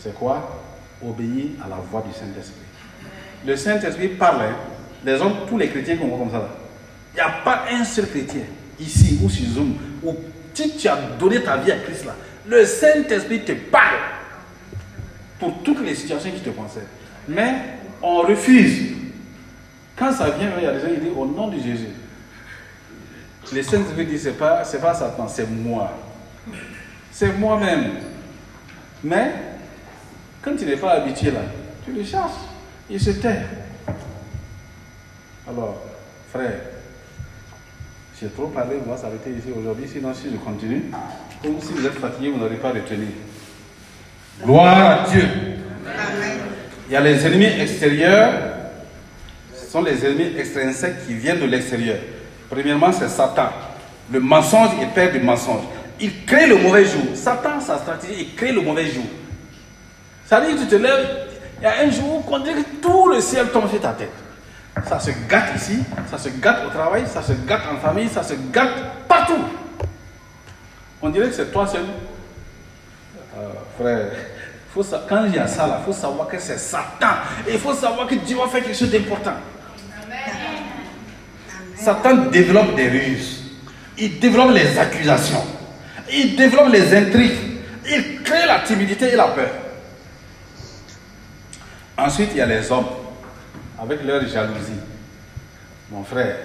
[0.00, 0.60] c'est quoi?
[1.04, 2.60] Obéir à la voix du Saint-Esprit.
[3.44, 4.54] Le Saint-Esprit parle, hein.
[5.04, 6.48] les hommes, tous les chrétiens qu'on voit comme ça.
[7.12, 8.42] Il n'y a pas un seul chrétien,
[8.78, 10.14] ici ou sur Zoom, où
[10.54, 11.93] si tu as donné ta vie à Christ là,
[12.46, 14.00] le Saint-Esprit te parle
[15.38, 16.86] pour toutes les situations qui te concernent.
[17.28, 17.54] Mais
[18.02, 18.92] on refuse.
[19.96, 21.88] Quand ça vient, il y a des gens qui disent au nom de Jésus.
[23.52, 25.92] Le Saint-Esprit dit, ce n'est pas, pas Satan, c'est moi.
[27.12, 27.92] C'est moi-même.
[29.02, 29.32] Mais,
[30.42, 31.40] quand tu n'es pas habitué là,
[31.84, 32.32] tu le cherches.
[32.90, 33.42] Il se tait.
[35.48, 35.82] Alors,
[36.32, 36.60] frère,
[38.20, 39.86] j'ai trop parlé, on va s'arrêter ici aujourd'hui.
[39.88, 40.84] Sinon, si je continue,
[41.44, 43.06] comme si vous êtes fatigué, vous n'aurez pas retenu.
[44.42, 45.28] Gloire à Dieu.
[46.88, 48.32] Il y a les ennemis extérieurs,
[49.54, 51.98] ce sont les ennemis extrinsèques qui viennent de l'extérieur.
[52.48, 53.50] Premièrement, c'est Satan.
[54.10, 55.62] Le mensonge est père du mensonge.
[56.00, 57.02] Il crée le mauvais jour.
[57.14, 59.04] Satan, sa stratégie, il crée le mauvais jour.
[60.26, 61.06] Ça veut dire que tu te lèves,
[61.60, 64.12] il y a un jour dirait que tout le ciel tombe sur ta tête.
[64.88, 65.78] Ça se gâte ici,
[66.10, 69.44] ça se gâte au travail, ça se gâte en famille, ça se gâte partout.
[71.04, 71.82] On dirait que c'est toi seul.
[73.36, 73.48] Euh,
[73.78, 74.10] frère,
[74.72, 77.16] faut quand il y a ça là, il faut savoir que c'est Satan.
[77.46, 79.34] Et il faut savoir que Dieu va faire quelque chose d'important.
[81.76, 83.42] Satan développe des ruses.
[83.98, 85.44] Il développe les accusations.
[86.10, 87.60] Il développe les intrigues.
[87.86, 89.50] Il crée la timidité et la peur.
[91.98, 92.86] Ensuite, il y a les hommes
[93.78, 94.80] avec leur jalousie.
[95.90, 96.36] Mon frère,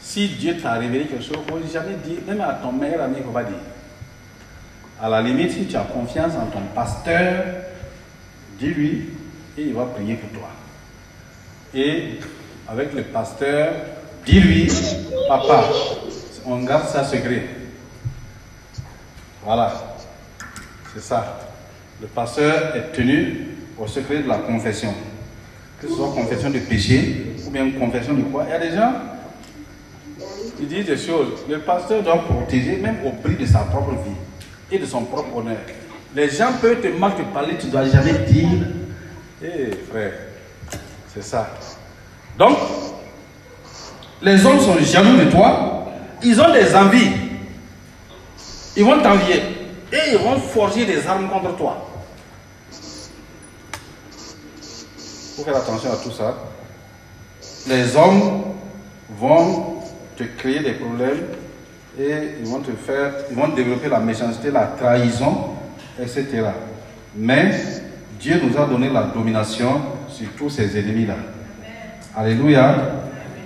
[0.00, 3.02] si Dieu t'a révélé quelque chose, il ne faut jamais dire, même à ton meilleur
[3.02, 3.56] ami, il ne faut pas dire.
[5.00, 7.44] À la limite, si tu as confiance en ton pasteur,
[8.58, 9.10] dis-lui
[9.58, 10.48] et il va prier pour toi.
[11.74, 12.18] Et
[12.66, 13.74] avec le pasteur,
[14.24, 14.72] dis-lui,
[15.28, 15.64] papa,
[16.46, 17.42] on garde ça secret.
[19.44, 19.70] Voilà,
[20.94, 21.40] c'est ça.
[22.00, 23.48] Le pasteur est tenu
[23.78, 24.94] au secret de la confession.
[25.80, 28.44] Que ce soit confession de péché ou bien confession de quoi.
[28.48, 28.92] Il y a des gens,
[30.58, 31.44] ils disent des choses.
[31.50, 34.15] Le pasteur doit protéger même au prix de sa propre vie
[34.70, 35.58] et de son propre honneur.
[36.14, 38.48] Les gens peuvent te mal te parler, tu ne dois jamais dire,
[39.42, 40.12] hé frère,
[41.12, 41.50] c'est ça.
[42.38, 42.56] Donc,
[44.22, 45.86] les hommes sont jaloux de toi,
[46.22, 47.12] ils ont des envies,
[48.76, 49.42] ils vont t'envier
[49.92, 51.86] et ils vont forger des armes contre toi.
[54.98, 56.34] Il faut faire attention à tout ça.
[57.66, 58.42] Les hommes
[59.18, 59.82] vont
[60.16, 61.26] te créer des problèmes
[61.98, 65.56] et ils vont te faire, ils vont développer la méchanceté, la trahison,
[66.00, 66.26] etc.
[67.16, 67.52] Mais
[68.20, 71.16] Dieu nous a donné la domination sur tous ces ennemis-là.
[72.14, 72.74] Alléluia.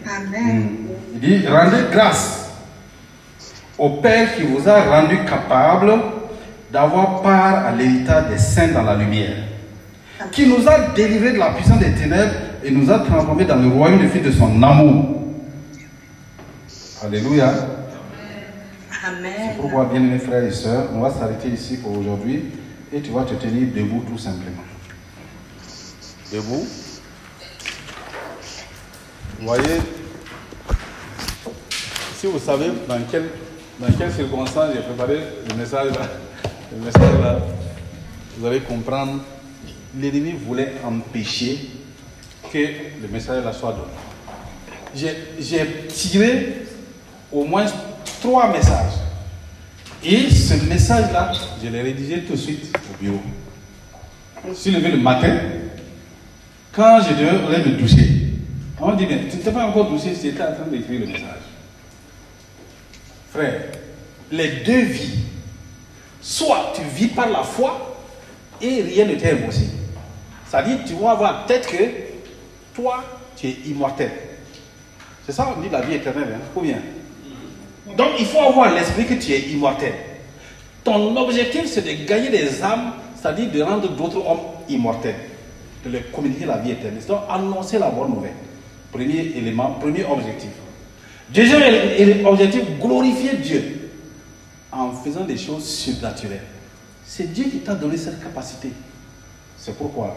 [0.08, 0.62] Amen.
[0.62, 0.76] Hmm.
[1.14, 2.50] Il dit, rendez grâce
[3.78, 5.92] au Père qui vous a rendu capable
[6.72, 9.36] d'avoir part à l'héritage des saints dans la lumière,
[10.30, 12.32] qui nous a délivrés de la puissance des ténèbres
[12.64, 15.22] et nous a transformés dans le royaume du Fils de son amour.
[17.02, 17.52] Alléluia.
[19.60, 22.44] Pourquoi, bien mes frères et sœurs, on va s'arrêter ici pour aujourd'hui
[22.90, 24.62] et tu vas te tenir debout tout simplement.
[26.32, 26.66] Debout.
[29.38, 29.82] Vous voyez,
[32.16, 33.28] si vous savez dans quelles
[33.78, 36.08] dans quelle circonstances j'ai préparé le message là,
[36.72, 37.38] le message là,
[38.38, 39.20] vous allez comprendre,
[39.94, 41.68] l'ennemi voulait empêcher
[42.50, 42.58] que
[43.02, 45.12] le message là soit donné.
[45.38, 46.62] J'ai tiré
[47.30, 47.66] au moins
[48.22, 49.09] trois messages.
[50.02, 51.32] Et ce message-là,
[51.62, 53.20] je l'ai rédigé tout de suite au bureau.
[54.48, 55.36] Je suis levé le matin,
[56.72, 58.20] quand je devais me doucher,
[58.80, 61.06] on dit, mais tu ne t'es pas encore douché, tu étais en train d'écrire le
[61.06, 61.42] message.
[63.30, 63.60] Frère,
[64.32, 65.18] les deux vies,
[66.22, 67.98] soit tu vis par la foi
[68.62, 69.72] et rien ne t'est impossible.
[70.46, 71.84] C'est-à-dire, tu vas avoir tête que
[72.74, 73.04] toi,
[73.36, 74.10] tu es immortel.
[75.26, 76.60] C'est ça, on dit la vie éternelle, hein?
[77.96, 79.92] Donc, il faut avoir l'esprit que tu es immortel.
[80.84, 85.16] Ton objectif, c'est de gagner des âmes, c'est-à-dire de rendre d'autres hommes immortels,
[85.84, 87.04] de leur communiquer la vie éternelle.
[87.06, 88.34] Donc, annoncer la bonne nouvelle.
[88.92, 90.50] Premier élément, premier objectif.
[91.32, 93.90] Deuxième objectif, glorifier Dieu
[94.72, 96.42] en faisant des choses surnaturelles.
[97.04, 98.70] C'est Dieu qui t'a donné cette capacité.
[99.56, 100.16] C'est pourquoi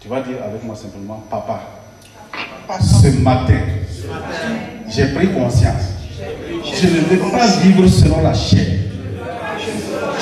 [0.00, 1.60] tu vas dire avec moi simplement, papa,
[2.80, 3.58] ce matin,
[4.88, 5.97] j'ai pris conscience.
[6.64, 8.66] Je ne veux pas vivre selon la chair.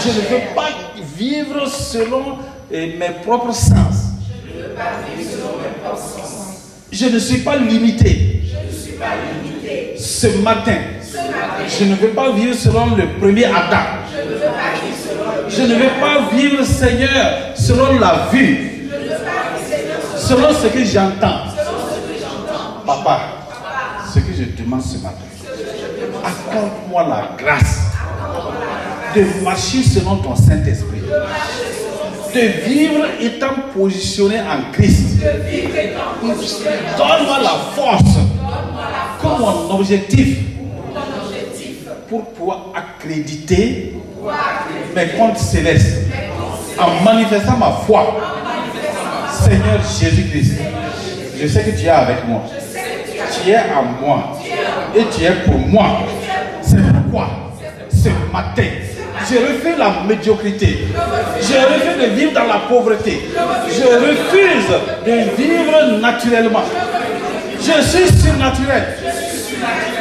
[0.02, 0.68] Je ne veux pas
[1.16, 2.38] vivre selon
[2.70, 4.12] eh, mes propres sens.
[6.92, 8.42] Je ne suis pas limité.
[9.98, 10.76] Ce matin,
[11.68, 14.06] je ne veux pas vivre selon le premier Adam.
[15.48, 18.88] Je ne veux pas vivre, Seigneur, selon la vue.
[20.16, 21.44] Selon ce que j'entends.
[22.84, 23.20] Papa,
[24.12, 25.25] ce que je demande ce matin,
[26.26, 27.78] accorde-moi la grâce
[29.14, 31.02] de marcher selon ton Saint-Esprit.
[32.34, 35.20] De vivre étant positionné en Christ.
[35.22, 38.16] Donne-moi la force
[39.22, 40.38] comme mon objectif
[42.08, 43.94] pour pouvoir accréditer
[44.94, 46.02] mes comptes célestes
[46.78, 48.16] en manifestant ma foi.
[49.32, 50.54] Seigneur Jésus-Christ,
[51.40, 52.42] je sais que tu es avec moi.
[53.42, 54.35] Tu es en moi.
[54.96, 56.00] Et tu es pour moi.
[56.62, 57.28] C'est pourquoi
[57.90, 58.68] ce matin,
[59.28, 60.86] je refuse la médiocrité.
[61.40, 63.28] Je refuse de vivre dans la pauvreté.
[63.68, 64.68] Je refuse
[65.04, 66.64] de vivre naturellement.
[67.58, 68.84] Je suis surnaturel.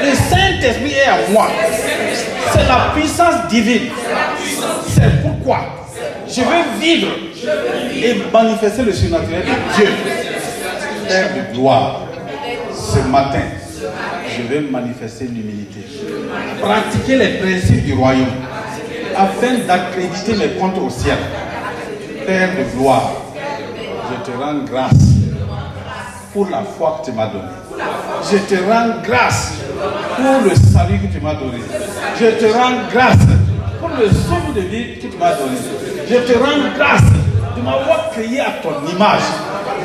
[0.03, 1.47] Le Saint-Esprit est en moi.
[2.51, 3.89] C'est la puissance divine.
[4.87, 5.59] C'est pourquoi
[6.27, 7.07] je veux vivre
[7.95, 9.89] et manifester le surnaturel de Dieu.
[11.07, 12.01] Père de gloire,
[12.73, 13.41] ce matin,
[14.37, 15.81] je vais manifester l'humilité.
[16.61, 18.25] Pratiquer les principes du royaume
[19.15, 21.17] afin d'accréditer mes comptes au ciel.
[22.25, 24.93] Père de gloire, je te rends grâce
[26.33, 27.45] pour la foi que tu m'as donnée.
[28.31, 29.53] Je te rends grâce
[30.15, 31.59] pour le salut que tu m'as donné.
[32.19, 33.25] Je te rends grâce
[33.79, 35.57] pour le souffle de vie que tu m'as donné.
[36.09, 37.01] Je te rends grâce
[37.55, 39.21] de m'avoir créé à ton image.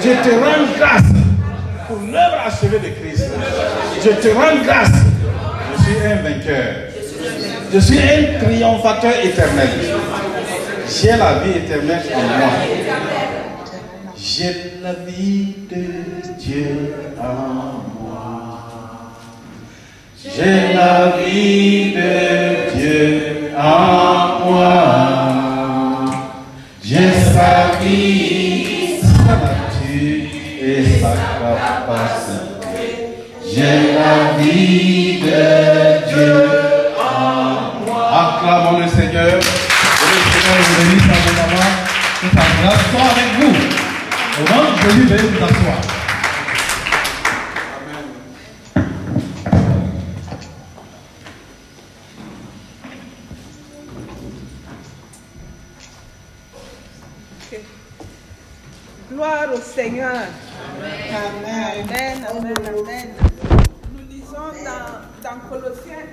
[0.02, 1.19] Je te rends grâce
[1.90, 3.30] pour l'œuvre achevée de Christ.
[4.04, 4.90] Je te rends grâce.
[5.76, 6.74] Je suis un vainqueur.
[7.72, 9.68] Je suis un triomphateur éternel.
[10.88, 12.50] J'ai la vie éternelle en moi.
[14.16, 15.84] J'ai la vie de
[16.38, 19.12] Dieu en moi.
[20.22, 25.00] J'ai la vie de Dieu en moi.
[26.84, 28.39] J'ai sa vie,
[33.52, 36.47] J'ai la vie de Dieu
[36.97, 38.02] en moi.
[38.12, 39.35] Acclamons le Seigneur.
[39.35, 39.40] Le
[40.31, 41.70] Seigneur vous bénisse abondamment.
[42.20, 43.55] Que sa grâce soit avec vous.
[44.39, 45.78] Au nom de Jésus, veuillez vous asseoir.
[59.10, 60.20] Gloire au Seigneur.
[61.12, 61.89] Amen.
[61.91, 62.24] Amen.
[62.31, 62.55] Amen.
[62.69, 63.09] Amen.
[63.93, 64.89] Nous lisons dans,
[65.28, 66.11] dans Colossiens 1.